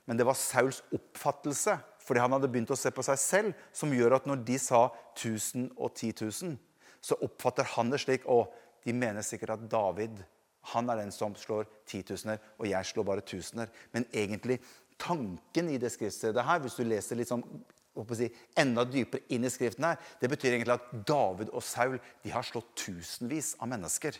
Men 0.07 0.17
det 0.17 0.25
var 0.25 0.37
Sauls 0.39 0.79
oppfattelse 0.95 1.75
fordi 2.09 2.23
han 2.23 2.33
hadde 2.33 2.49
begynt 2.49 2.73
å 2.73 2.79
se 2.79 2.89
på 2.89 3.05
seg 3.05 3.21
selv, 3.21 3.61
som 3.75 3.93
gjør 3.93 4.17
at 4.17 4.25
når 4.25 4.41
de 4.47 4.57
sa 4.57 4.87
1000 5.13 5.69
og 5.77 5.93
10 5.93 6.25
000, 6.25 6.57
så 7.05 7.15
oppfatter 7.21 7.69
han 7.75 7.93
det 7.93 8.01
slik 8.01 8.25
Å, 8.25 8.41
de 8.83 8.95
mener 8.97 9.23
sikkert 9.23 9.53
at 9.53 9.65
David 9.69 10.17
han 10.73 10.89
er 10.91 10.99
den 10.99 11.11
som 11.13 11.35
slår 11.37 11.67
titusener, 11.87 12.39
og 12.59 12.67
jeg 12.67 12.87
slår 12.89 13.05
bare 13.07 13.25
tusener. 13.25 13.69
Men 13.93 14.05
egentlig, 14.11 14.59
tanken 14.99 15.69
i 15.71 15.77
det 15.81 15.91
skriftstedet 15.93 16.43
her, 16.45 16.59
hvis 16.63 16.77
du 16.77 16.83
leser 16.83 17.19
litt 17.19 17.31
sånn 17.31 17.45
si, 18.15 18.29
enda 18.59 18.85
dypere 18.87 19.25
inn 19.33 19.47
i 19.47 19.51
Skriften 19.51 19.87
her, 19.87 20.01
det 20.21 20.29
betyr 20.31 20.53
egentlig 20.55 20.75
at 20.77 20.91
David 21.07 21.53
og 21.53 21.63
Saul 21.65 21.97
de 22.23 22.33
har 22.33 22.45
slått 22.47 22.73
tusenvis 22.79 23.55
av 23.59 23.71
mennesker. 23.71 24.19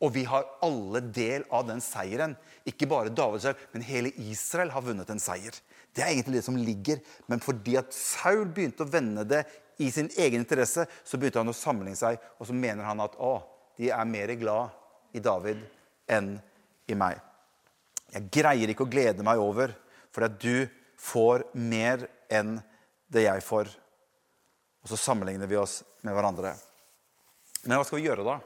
Og 0.00 0.14
vi 0.14 0.24
har 0.28 0.46
alle 0.64 1.02
del 1.12 1.44
av 1.52 1.66
den 1.68 1.82
seieren. 1.84 2.36
Ikke 2.68 2.88
bare 2.88 3.12
David 3.12 3.44
selv, 3.44 3.64
men 3.74 3.84
hele 3.84 4.12
Israel 4.30 4.72
har 4.72 4.84
vunnet 4.86 5.10
en 5.12 5.20
seier. 5.20 5.56
Det 5.94 6.04
er 6.04 6.12
egentlig 6.12 6.38
det 6.38 6.46
som 6.46 6.58
ligger. 6.58 7.00
Men 7.30 7.42
fordi 7.42 7.76
at 7.80 7.94
Saul 7.94 8.46
begynte 8.48 8.86
å 8.86 8.90
vende 8.90 9.24
det 9.28 9.42
i 9.80 9.88
sin 9.92 10.10
egen 10.20 10.42
interesse, 10.42 10.84
så 11.04 11.18
begynte 11.18 11.40
han 11.40 11.50
å 11.50 11.56
sammenligne 11.56 11.98
seg, 11.98 12.20
og 12.38 12.48
så 12.48 12.56
mener 12.56 12.84
han 12.84 13.00
at 13.02 13.16
å, 13.16 13.38
de 13.80 13.88
er 13.94 14.08
mer 14.08 14.34
glad 14.38 14.76
i 15.16 15.22
David 15.24 15.62
enn 16.10 16.34
i 16.90 16.96
meg. 16.98 17.18
Jeg 18.10 18.28
greier 18.34 18.72
ikke 18.72 18.84
å 18.84 18.90
glede 18.90 19.24
meg 19.26 19.40
over 19.40 19.72
fordi 20.10 20.26
at 20.26 20.40
du 20.42 20.80
får 21.00 21.44
mer 21.54 22.02
enn 22.32 22.56
det 23.10 23.24
jeg 23.28 23.44
får. 23.46 23.70
Og 24.82 24.90
så 24.90 24.98
sammenligner 24.98 25.48
vi 25.50 25.58
oss 25.60 25.80
med 26.06 26.16
hverandre. 26.16 26.54
Men 27.64 27.78
hva 27.78 27.84
skal 27.86 28.00
vi 28.00 28.08
gjøre 28.08 28.26
da? 28.26 28.38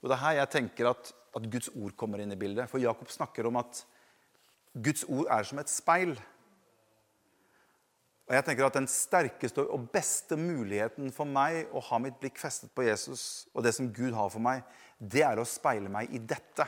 Jo, 0.00 0.08
Det 0.08 0.16
er 0.16 0.24
her 0.24 0.40
jeg 0.40 0.52
tenker 0.54 0.90
at, 0.90 1.12
at 1.36 1.46
Guds 1.52 1.70
ord 1.74 1.94
kommer 1.98 2.22
inn 2.22 2.34
i 2.34 2.40
bildet. 2.40 2.70
For 2.70 2.82
Jakob 2.82 3.10
snakker 3.12 3.48
om 3.48 3.60
at 3.60 3.82
Guds 4.74 5.04
ord 5.08 5.28
er 5.32 5.46
som 5.46 5.60
et 5.62 5.70
speil. 5.70 6.16
Og 8.28 8.34
jeg 8.36 8.44
tenker 8.44 8.66
at 8.68 8.76
Den 8.76 8.88
sterkeste 8.92 9.64
og 9.64 9.86
beste 9.92 10.36
muligheten 10.36 11.08
for 11.14 11.28
meg 11.28 11.72
å 11.72 11.80
ha 11.88 12.00
mitt 12.02 12.18
blikk 12.20 12.36
festet 12.40 12.70
på 12.76 12.84
Jesus 12.84 13.48
og 13.54 13.64
det 13.64 13.72
som 13.76 13.88
Gud 13.88 14.12
har 14.16 14.28
for 14.32 14.44
meg, 14.44 14.60
det 15.00 15.24
er 15.24 15.40
å 15.40 15.48
speile 15.48 15.88
meg 15.92 16.12
i 16.12 16.20
dette. 16.20 16.66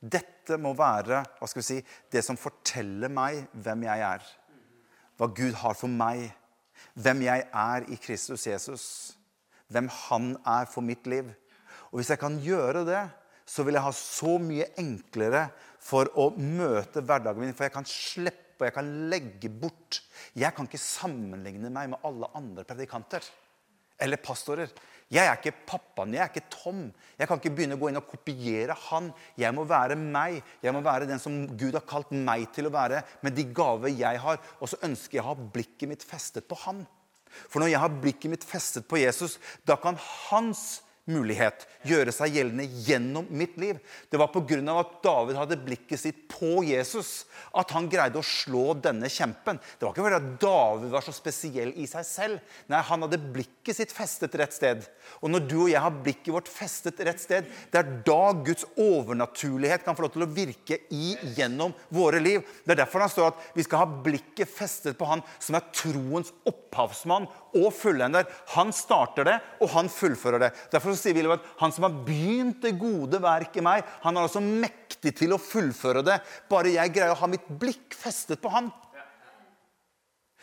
Dette 0.00 0.58
må 0.60 0.72
være 0.76 1.22
hva 1.38 1.48
skal 1.48 1.62
vi 1.62 1.68
si, 1.68 1.78
det 2.10 2.22
som 2.26 2.38
forteller 2.38 3.12
meg 3.12 3.46
hvem 3.54 3.86
jeg 3.86 4.02
er. 4.08 4.26
Hva 5.16 5.28
Gud 5.32 5.54
har 5.62 5.76
for 5.78 5.92
meg. 5.92 6.26
Hvem 6.98 7.22
jeg 7.24 7.46
er 7.46 7.86
i 7.92 7.98
Kristus 8.00 8.46
Jesus. 8.48 8.86
Hvem 9.72 9.88
Han 10.08 10.34
er 10.46 10.66
for 10.70 10.84
mitt 10.84 11.06
liv. 11.06 11.30
Og 11.90 12.00
Hvis 12.00 12.10
jeg 12.10 12.20
kan 12.20 12.40
gjøre 12.42 12.84
det, 12.88 13.04
så 13.46 13.62
vil 13.62 13.78
jeg 13.78 13.86
ha 13.86 13.92
så 13.94 14.36
mye 14.42 14.66
enklere 14.80 15.46
for 15.78 16.10
å 16.18 16.32
møte 16.34 17.00
hverdagen 17.00 17.44
min. 17.44 17.54
For 17.54 17.68
jeg 17.68 17.76
kan 17.76 17.86
slippe 17.86 18.45
og 18.60 18.68
jeg 18.68 18.74
kan 18.76 18.92
legge 19.12 19.50
bort. 19.52 20.02
Jeg 20.36 20.54
kan 20.56 20.68
ikke 20.68 20.80
sammenligne 20.80 21.70
meg 21.72 21.92
med 21.92 22.06
alle 22.06 22.30
andre 22.38 22.64
predikanter 22.68 23.24
eller 24.02 24.20
pastorer. 24.20 24.72
Jeg 25.12 25.22
er 25.22 25.36
ikke 25.38 25.54
pappaen, 25.68 26.16
jeg 26.16 26.24
er 26.24 26.30
ikke 26.32 26.48
Tom. 26.50 26.80
Jeg 27.14 27.28
kan 27.28 27.38
ikke 27.38 27.52
begynne 27.54 27.76
å 27.78 27.80
gå 27.80 27.90
inn 27.92 28.00
og 28.00 28.08
kopiere 28.10 28.74
han. 28.88 29.12
Jeg 29.38 29.54
må 29.54 29.62
være 29.68 29.94
meg. 30.00 30.40
Jeg 30.64 30.74
må 30.74 30.82
være 30.84 31.06
den 31.06 31.22
som 31.22 31.44
Gud 31.54 31.78
har 31.78 31.84
kalt 31.86 32.10
meg 32.10 32.48
til 32.54 32.66
å 32.66 32.74
være, 32.74 33.04
med 33.22 33.36
de 33.36 33.46
gaver 33.54 33.94
jeg 33.94 34.20
har. 34.24 34.40
Og 34.58 34.72
så 34.72 34.80
ønsker 34.86 35.20
jeg 35.20 35.24
å 35.24 35.30
ha 35.30 35.36
blikket 35.54 35.92
mitt 35.92 36.06
festet 36.06 36.48
på 36.50 36.58
han. 36.64 36.82
For 37.46 37.62
når 37.62 37.70
jeg 37.74 37.82
har 37.84 38.00
blikket 38.02 38.32
mitt 38.32 38.46
festet 38.46 38.88
på 38.88 38.98
Jesus, 38.98 39.38
da 39.68 39.78
kan 39.78 39.98
hans 40.00 40.82
mulighet 41.10 41.66
gjøre 41.86 42.12
seg 42.14 42.34
gjeldende 42.34 42.66
gjennom 42.86 43.28
mitt 43.30 43.56
liv. 43.60 43.78
Det 44.10 44.18
var 44.18 44.32
pga. 44.34 44.58
at 44.76 45.02
David 45.04 45.36
hadde 45.38 45.58
blikket 45.62 46.00
sitt 46.00 46.26
på 46.28 46.64
Jesus 46.66 47.26
at 47.56 47.70
han 47.74 47.88
greide 47.88 48.18
å 48.18 48.26
slå 48.26 48.74
denne 48.74 49.08
kjempen. 49.12 49.58
Det 49.78 49.86
var 49.86 49.94
ikke 49.94 50.06
fordi 50.06 50.18
at 50.18 50.40
David 50.42 50.90
var 50.90 51.06
så 51.06 51.14
spesiell 51.14 51.72
i 51.76 51.86
seg 51.86 52.04
selv. 52.06 52.40
Nei, 52.66 52.82
Han 52.82 53.06
hadde 53.06 53.18
blikket 53.18 53.76
sitt 53.76 53.92
festet 53.94 54.34
rett 54.38 54.54
sted. 54.54 54.84
Og 55.22 55.30
når 55.30 55.46
du 55.46 55.56
og 55.64 55.70
jeg 55.70 55.82
har 55.82 56.02
blikket 56.02 56.32
vårt 56.34 56.50
festet 56.50 57.00
rett 57.06 57.22
sted, 57.22 57.46
det 57.72 57.80
er 57.80 57.92
da 58.06 58.32
Guds 58.46 58.66
overnaturlighet 58.74 59.84
kan 59.84 59.96
få 59.96 60.06
lov 60.06 60.14
til 60.14 60.26
å 60.26 60.30
virke 60.30 60.80
i 60.90 61.14
gjennom 61.36 61.74
våre 61.94 62.20
liv. 62.22 62.42
Det 62.64 62.74
er 62.74 62.82
derfor 62.82 63.04
han 63.04 63.12
står 63.12 63.32
at 63.32 63.50
vi 63.56 63.64
skal 63.66 63.84
ha 63.84 64.02
blikket 64.06 64.50
festet 64.50 64.98
på 64.98 65.08
han 65.08 65.24
som 65.38 65.58
er 65.58 65.70
troens 65.74 66.32
opphavsmann 66.46 67.28
og 67.56 67.72
fullender. 67.74 68.26
Han 68.54 68.72
starter 68.74 69.28
det, 69.28 69.36
og 69.62 69.72
han 69.74 69.90
fullfører 69.92 70.46
det. 70.46 70.50
Derfor 70.72 70.96
sier 70.98 71.16
vi 71.16 71.26
at 71.32 71.46
han 71.60 71.74
som 71.74 71.88
har 71.88 72.00
begynt 72.06 72.62
det 72.64 72.76
gode 72.80 73.20
verk 73.22 73.56
i 73.58 73.64
meg, 73.64 73.86
han 74.04 74.16
er 74.16 74.26
altså 74.26 74.42
mektig 74.44 75.14
til 75.20 75.34
å 75.34 75.42
fullføre 75.42 76.04
det. 76.06 76.20
Bare 76.50 76.74
jeg 76.74 76.94
greier 76.94 77.14
å 77.14 77.20
ha 77.22 77.30
mitt 77.30 77.46
blikk 77.60 77.96
festet 77.96 78.42
på 78.42 78.52
han. 78.54 78.70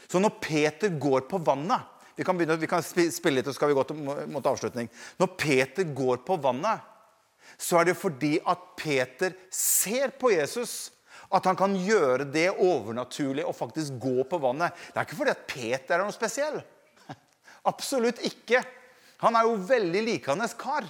Så 0.09 0.19
når 0.21 0.35
Peter 0.43 0.91
går 0.99 1.23
på 1.31 1.39
vannet 1.41 1.89
Vi 2.13 2.25
kan, 2.27 2.37
begynne, 2.37 2.59
vi 2.61 2.67
kan 2.69 2.83
spille 2.83 3.39
litt, 3.39 3.47
og 3.47 3.55
så 3.55 3.57
skal 3.57 3.71
vi 3.71 3.75
gå 3.77 3.83
til, 3.89 4.01
mot 4.29 4.45
avslutning. 4.45 4.85
Når 5.17 5.31
Peter 5.33 5.87
går 5.97 6.19
på 6.27 6.35
vannet, 6.43 6.83
så 7.57 7.79
er 7.79 7.87
det 7.89 7.95
fordi 7.97 8.35
at 8.45 8.67
Peter 8.77 9.33
ser 9.49 10.13
på 10.21 10.29
Jesus 10.29 10.91
at 11.33 11.47
han 11.49 11.57
kan 11.57 11.73
gjøre 11.73 12.27
det 12.29 12.51
overnaturlige 12.51 13.47
og 13.49 13.57
faktisk 13.57 13.97
gå 14.01 14.27
på 14.29 14.39
vannet. 14.43 14.77
Det 14.91 15.01
er 15.01 15.07
ikke 15.07 15.19
fordi 15.23 15.33
at 15.33 15.47
Peter 15.49 15.97
er 15.97 16.05
noe 16.05 16.13
spesiell. 16.13 16.59
Absolutt 17.67 18.19
ikke. 18.25 18.63
Han 19.23 19.37
er 19.39 19.47
jo 19.47 19.59
veldig 19.69 20.03
likende 20.03 20.47
kar. 20.59 20.87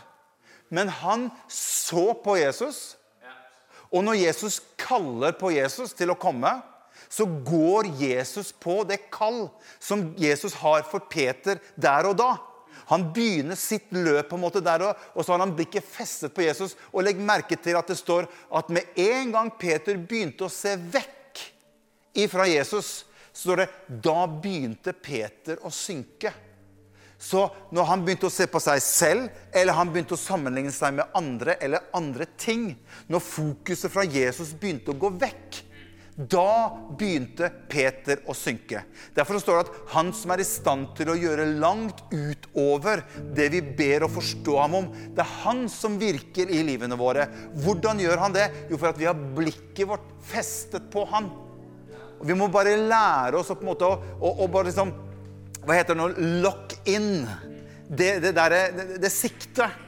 Men 0.74 0.90
han 0.90 1.30
så 1.52 2.14
på 2.18 2.38
Jesus. 2.40 2.96
Og 3.94 4.02
når 4.06 4.18
Jesus 4.24 4.58
kaller 4.80 5.36
på 5.38 5.52
Jesus 5.54 5.94
til 5.94 6.10
å 6.10 6.18
komme, 6.18 6.50
så 7.14 7.28
går 7.46 7.92
Jesus 8.00 8.50
på 8.58 8.82
det 8.90 9.04
kall 9.14 9.46
som 9.78 10.08
Jesus 10.18 10.56
har 10.64 10.82
for 10.90 11.06
Peter 11.12 11.62
der 11.78 12.10
og 12.10 12.18
da. 12.18 12.32
Han 12.90 13.06
begynner 13.16 13.58
sitt 13.60 13.92
løp 13.96 14.32
på 14.32 14.38
en 14.38 14.44
måte 14.44 14.64
der 14.64 14.82
og 14.90 15.22
så 15.22 15.36
har 15.36 15.44
han 15.44 15.54
blikket 15.56 15.86
festet 15.86 16.34
på 16.34 16.44
Jesus. 16.44 16.74
Og 16.92 17.06
legg 17.06 17.22
merke 17.22 17.58
til 17.62 17.78
at 17.78 17.90
det 17.90 18.00
står 18.00 18.26
at 18.50 18.72
med 18.74 18.98
en 19.00 19.36
gang 19.36 19.52
Peter 19.60 20.00
begynte 20.00 20.48
å 20.48 20.52
se 20.52 20.74
vekk 20.78 21.44
ifra 22.24 22.48
Jesus, 22.50 23.04
så 23.34 23.46
står 23.46 23.62
det 23.64 23.70
da 24.06 24.26
begynte 24.28 24.94
Peter 24.94 25.62
å 25.66 25.72
synke. 25.74 26.34
Så 27.24 27.46
når 27.72 27.88
han 27.88 28.02
begynte 28.04 28.28
å 28.28 28.34
se 28.34 28.50
på 28.52 28.60
seg 28.60 28.82
selv, 28.84 29.28
eller 29.56 29.78
han 29.78 29.92
begynte 29.94 30.18
å 30.18 30.20
sammenligne 30.20 30.74
seg 30.76 30.98
med 30.98 31.14
andre 31.16 31.56
eller 31.64 31.86
andre 31.96 32.28
ting, 32.36 32.74
når 33.08 33.24
fokuset 33.24 33.92
fra 33.94 34.04
Jesus 34.04 34.52
begynte 34.60 34.92
å 34.92 35.00
gå 35.00 35.14
vekk, 35.22 35.62
da 36.14 36.70
begynte 37.00 37.48
Peter 37.72 38.20
å 38.30 38.36
synke. 38.38 38.84
Derfor 39.16 39.40
står 39.42 39.56
det 39.56 39.64
at 39.64 39.94
han 39.96 40.12
som 40.14 40.34
er 40.36 40.44
i 40.44 40.46
stand 40.46 40.92
til 41.00 41.10
å 41.10 41.16
gjøre 41.18 41.48
langt 41.64 42.04
utover 42.12 43.02
det 43.34 43.48
vi 43.56 43.64
ber 43.80 44.06
å 44.06 44.12
forstå 44.12 44.60
ham 44.60 44.78
om, 44.82 44.92
det 45.16 45.24
er 45.24 45.40
han 45.46 45.64
som 45.72 45.96
virker 46.02 46.52
i 46.54 46.60
livene 46.68 47.00
våre. 47.00 47.30
Hvordan 47.64 48.04
gjør 48.04 48.22
han 48.26 48.36
det? 48.36 48.50
Jo, 48.68 48.78
for 48.78 48.92
at 48.92 49.00
vi 49.00 49.08
har 49.10 49.26
blikket 49.40 49.88
vårt 49.90 50.12
festet 50.28 50.92
på 50.94 51.08
han. 51.10 51.32
Og 52.20 52.28
Vi 52.28 52.38
må 52.38 52.52
bare 52.52 52.76
lære 52.78 53.40
oss 53.40 53.50
å, 53.50 53.58
på 53.58 53.66
en 53.66 53.72
måte, 53.72 53.88
å, 53.88 54.14
å, 54.20 54.36
å 54.44 54.52
bare 54.52 54.70
liksom 54.70 54.94
hva 55.64 55.78
heter 55.78 55.96
det 55.96 56.02
nå, 56.02 56.08
lock 56.44 56.73
in. 56.90 57.26
Det, 57.88 58.20
det, 58.24 58.34
der, 58.36 58.58
det, 58.76 58.86
det 59.04 59.12
siktet. 59.14 59.82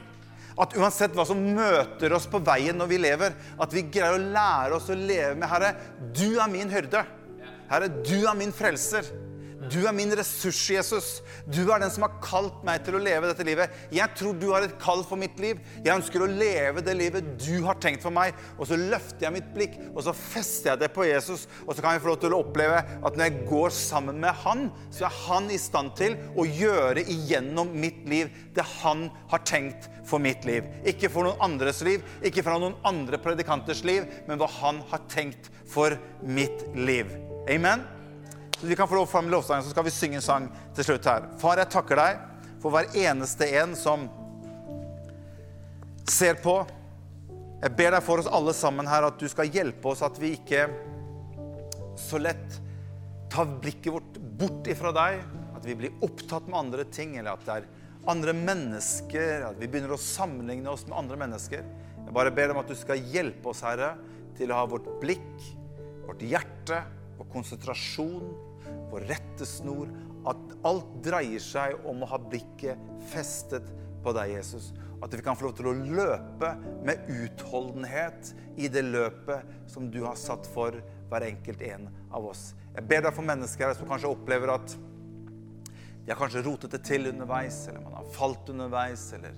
At 0.56 0.72
uansett 0.78 1.12
hva 1.16 1.26
som 1.28 1.40
møter 1.56 2.14
oss 2.16 2.24
på 2.32 2.40
veien 2.40 2.78
når 2.80 2.88
vi 2.88 2.98
lever, 3.02 3.34
at 3.60 3.74
vi 3.76 3.84
greier 3.92 4.16
å 4.16 4.22
lære 4.32 4.78
oss 4.78 4.88
å 4.88 4.96
leve 4.96 5.34
med 5.36 5.50
Herre, 5.50 5.74
du 6.16 6.38
er 6.40 6.48
min 6.48 6.72
hyrde. 6.72 7.02
Herre, 7.68 7.90
du 7.90 8.16
er 8.22 8.38
min 8.38 8.54
frelser. 8.56 9.04
Du 9.72 9.78
er 9.86 9.94
min 9.96 10.12
ressurs, 10.16 10.58
Jesus. 10.70 11.08
Du 11.46 11.62
er 11.72 11.80
den 11.82 11.92
som 11.92 12.04
har 12.06 12.16
kalt 12.24 12.62
meg 12.66 12.84
til 12.86 12.98
å 12.98 13.02
leve 13.02 13.30
dette 13.30 13.46
livet. 13.46 13.72
Jeg 13.94 14.12
tror 14.18 14.36
du 14.38 14.48
har 14.52 14.66
et 14.66 14.76
kall 14.82 15.02
for 15.06 15.18
mitt 15.20 15.38
liv. 15.42 15.60
Jeg 15.84 15.94
ønsker 15.94 16.22
å 16.22 16.30
leve 16.30 16.84
det 16.84 16.96
livet 16.98 17.32
du 17.42 17.64
har 17.66 17.78
tenkt 17.82 18.04
for 18.04 18.14
meg. 18.14 18.36
Og 18.56 18.68
så 18.70 18.78
løfter 18.78 19.26
jeg 19.26 19.36
mitt 19.38 19.50
blikk, 19.56 19.78
og 19.92 20.02
så 20.06 20.14
fester 20.16 20.72
jeg 20.72 20.84
det 20.84 20.92
på 20.96 21.08
Jesus. 21.08 21.46
Og 21.64 21.74
så 21.74 21.84
kan 21.84 21.96
jeg 21.96 22.04
få 22.04 22.12
lov 22.12 22.20
til 22.22 22.36
å 22.36 22.42
oppleve 22.44 22.82
at 22.82 23.18
når 23.18 23.26
jeg 23.26 23.48
går 23.50 23.74
sammen 23.76 24.20
med 24.22 24.44
han, 24.44 24.68
så 24.94 25.08
er 25.08 25.18
han 25.26 25.50
i 25.50 25.60
stand 25.60 25.96
til 25.98 26.18
å 26.36 26.46
gjøre 26.46 27.06
igjennom 27.16 27.74
mitt 27.76 28.04
liv 28.10 28.32
det 28.56 28.64
han 28.80 29.08
har 29.32 29.44
tenkt 29.48 29.90
for 30.06 30.22
mitt 30.22 30.46
liv. 30.48 30.66
Ikke 30.86 31.10
for 31.12 31.26
noen 31.26 31.42
andres 31.48 31.82
liv, 31.86 32.04
ikke 32.24 32.44
for 32.46 32.62
noen 32.62 32.78
andre 32.86 33.20
predikanters 33.22 33.82
liv, 33.86 34.06
men 34.28 34.40
hva 34.40 34.50
han 34.60 34.82
har 34.92 35.04
tenkt 35.12 35.50
for 35.66 35.98
mitt 36.22 36.64
liv. 36.76 37.10
Amen. 37.50 37.95
Vi 38.60 38.76
kan 38.76 38.88
få 38.88 38.94
lov 38.94 39.06
fram 39.06 39.28
lovsangen, 39.30 39.64
så 39.64 39.70
skal 39.70 39.84
vi 39.84 39.90
synge 39.92 40.16
en 40.16 40.24
sang 40.24 40.46
til 40.74 40.86
slutt 40.88 41.04
her. 41.04 41.26
Far, 41.40 41.60
jeg 41.60 41.68
takker 41.74 42.00
deg 42.00 42.20
for 42.62 42.72
hver 42.72 42.88
eneste 42.96 43.48
en 43.60 43.74
som 43.76 44.06
ser 46.08 46.38
på. 46.40 46.54
Jeg 47.60 47.74
ber 47.76 47.92
deg 47.92 48.04
for 48.06 48.22
oss 48.22 48.30
alle 48.32 48.54
sammen 48.56 48.88
her 48.88 49.04
at 49.10 49.20
du 49.20 49.26
skal 49.28 49.52
hjelpe 49.52 49.92
oss 49.92 50.04
at 50.06 50.16
vi 50.20 50.32
ikke 50.38 50.64
så 52.00 52.20
lett 52.20 52.56
tar 53.32 53.50
blikket 53.60 53.92
vårt 53.92 54.16
bort 54.40 54.72
ifra 54.72 54.94
deg. 54.96 55.20
At 55.56 55.68
vi 55.68 55.76
blir 55.76 56.00
opptatt 56.04 56.48
med 56.48 56.60
andre 56.62 56.88
ting, 56.88 57.18
eller 57.20 57.36
at 57.36 57.44
det 57.44 57.58
er 57.60 57.70
andre 58.08 58.36
mennesker. 58.40 59.48
At 59.50 59.60
vi 59.60 59.68
begynner 59.68 59.98
å 59.98 60.00
sammenligne 60.00 60.72
oss 60.72 60.88
med 60.88 60.96
andre 60.96 61.20
mennesker. 61.26 61.68
Jeg 62.06 62.16
bare 62.16 62.32
ber 62.32 62.56
om 62.56 62.64
at 62.64 62.72
du 62.72 62.76
skal 62.78 63.04
hjelpe 63.12 63.52
oss, 63.52 63.64
Herre, 63.66 63.98
til 64.38 64.48
å 64.48 64.62
ha 64.62 64.68
vårt 64.70 64.88
blikk, 65.04 65.48
vårt 66.08 66.24
hjerte 66.24 66.84
og 67.20 67.28
konsentrasjon 67.32 68.45
vår 68.90 69.06
rettesnor. 69.12 69.90
At 70.26 70.56
alt 70.66 70.88
dreier 71.06 71.42
seg 71.42 71.86
om 71.86 72.02
å 72.02 72.10
ha 72.10 72.18
blikket 72.18 72.80
festet 73.12 73.68
på 74.02 74.14
deg, 74.16 74.36
Jesus. 74.36 74.72
At 75.02 75.14
vi 75.14 75.22
kan 75.22 75.36
få 75.38 75.48
lov 75.48 75.56
til 75.58 75.70
å 75.70 75.76
løpe 75.76 76.52
med 76.86 77.08
utholdenhet 77.12 78.32
i 78.56 78.70
det 78.72 78.84
løpet 78.86 79.70
som 79.70 79.90
du 79.92 80.02
har 80.06 80.18
satt 80.18 80.48
for 80.50 80.78
hver 81.10 81.26
enkelt 81.28 81.62
en 81.62 81.88
av 82.10 82.26
oss. 82.26 82.50
Jeg 82.74 82.88
ber 82.90 83.06
deg 83.06 83.14
for 83.14 83.26
mennesker 83.26 83.68
her 83.68 83.78
som 83.78 83.88
kanskje 83.88 84.10
opplever 84.10 84.54
at 84.56 84.76
de 86.06 86.12
har 86.12 86.18
kanskje 86.20 86.44
rotet 86.46 86.70
det 86.70 86.84
til 86.86 87.08
underveis, 87.10 87.64
eller 87.66 87.82
man 87.82 87.96
har 87.98 88.10
falt 88.14 88.50
underveis, 88.52 89.08
eller 89.16 89.34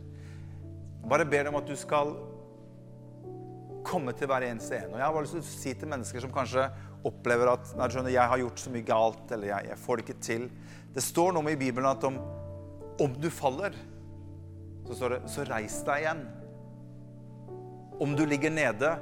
Bare 1.08 1.24
ber 1.24 1.46
deg 1.46 1.54
om 1.54 1.56
at 1.56 1.68
du 1.68 1.76
skal 1.78 2.10
komme 3.86 4.14
til 4.16 4.30
hver 4.30 4.46
eneste 4.46 4.78
en. 4.78 4.94
Og 4.94 4.98
jeg 4.98 5.06
har 5.06 5.14
bare 5.14 5.26
lyst 5.26 5.36
til 5.36 5.44
å 5.44 5.48
si 5.48 5.74
til 5.78 5.90
mennesker 5.90 6.24
som 6.24 6.32
kanskje 6.34 6.66
opplever 7.08 7.52
at 7.52 7.70
nei, 7.78 7.88
skjønner, 7.92 8.14
jeg 8.14 8.32
har 8.32 8.42
gjort 8.42 8.62
så 8.62 8.72
mye 8.74 8.86
galt, 8.86 9.34
eller 9.34 9.52
jeg, 9.52 9.68
jeg, 9.70 9.80
får 9.84 9.98
det 9.98 10.06
ikke 10.06 10.24
til. 10.28 10.48
Det 10.96 11.04
står 11.04 11.36
noe 11.36 11.54
i 11.54 11.60
Bibelen 11.60 11.90
at 11.90 12.06
om, 12.08 12.18
om 13.04 13.14
du 13.20 13.28
faller, 13.32 13.76
så 14.88 14.96
står 14.96 15.14
det 15.14 15.20
så 15.30 15.46
reis 15.48 15.78
deg 15.86 16.04
igjen. 16.04 16.24
Om 18.02 18.14
du 18.18 18.24
ligger 18.30 18.54
nede, 18.54 18.92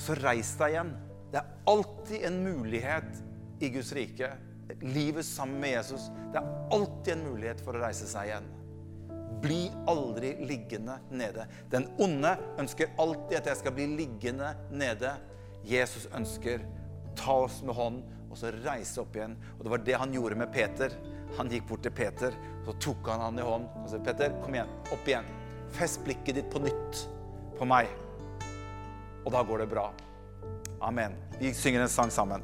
så 0.00 0.16
reis 0.18 0.52
deg 0.60 0.76
igjen. 0.76 0.94
Det 1.30 1.40
er 1.40 1.50
alltid 1.70 2.24
en 2.26 2.40
mulighet 2.42 3.20
i 3.62 3.70
Guds 3.72 3.92
rike. 3.96 4.32
Livet 4.82 5.26
sammen 5.26 5.60
med 5.62 5.76
Jesus. 5.76 6.08
Det 6.32 6.40
er 6.40 6.72
alltid 6.74 7.12
en 7.16 7.28
mulighet 7.28 7.62
for 7.64 7.76
å 7.76 7.84
reise 7.84 8.08
seg 8.10 8.30
igjen. 8.30 8.48
Bli 9.40 9.70
aldri 9.88 10.34
liggende 10.44 10.98
nede. 11.10 11.46
Den 11.72 11.88
onde 11.98 12.34
ønsker 12.60 12.92
alltid 13.00 13.38
at 13.40 13.50
jeg 13.52 13.60
skal 13.62 13.74
bli 13.76 13.86
liggende 13.96 14.52
nede. 14.72 15.14
Jesus 15.66 16.08
ønsker 16.16 16.60
å 16.60 17.14
ta 17.18 17.36
oss 17.46 17.60
med 17.64 17.76
hånden 17.76 18.18
og 18.30 18.38
så 18.38 18.52
reise 18.62 19.00
opp 19.02 19.16
igjen. 19.16 19.34
Og 19.58 19.64
det 19.64 19.72
var 19.72 19.82
det 19.86 19.96
han 20.02 20.14
gjorde 20.14 20.38
med 20.38 20.52
Peter. 20.54 20.94
Han 21.38 21.50
gikk 21.50 21.66
bort 21.70 21.82
til 21.86 21.94
Peter, 21.94 22.36
og 22.60 22.70
så 22.70 22.76
tok 22.86 23.10
han 23.10 23.24
han 23.24 23.38
i 23.38 23.46
hånden 23.46 23.82
og 23.84 23.90
sa, 23.90 23.98
'Peter, 23.98 24.34
kom 24.42 24.54
igjen. 24.54 24.70
Opp 24.92 25.08
igjen. 25.08 25.26
Fest 25.74 26.04
blikket 26.04 26.34
ditt 26.34 26.50
på 26.50 26.62
nytt 26.62 27.06
på 27.58 27.66
meg.' 27.66 27.90
Og 29.24 29.32
da 29.32 29.42
går 29.42 29.64
det 29.64 29.70
bra. 29.70 29.90
Amen. 30.80 31.14
Vi 31.38 31.52
synger 31.54 31.82
en 31.82 31.88
sang 31.88 32.10
sammen. 32.10 32.42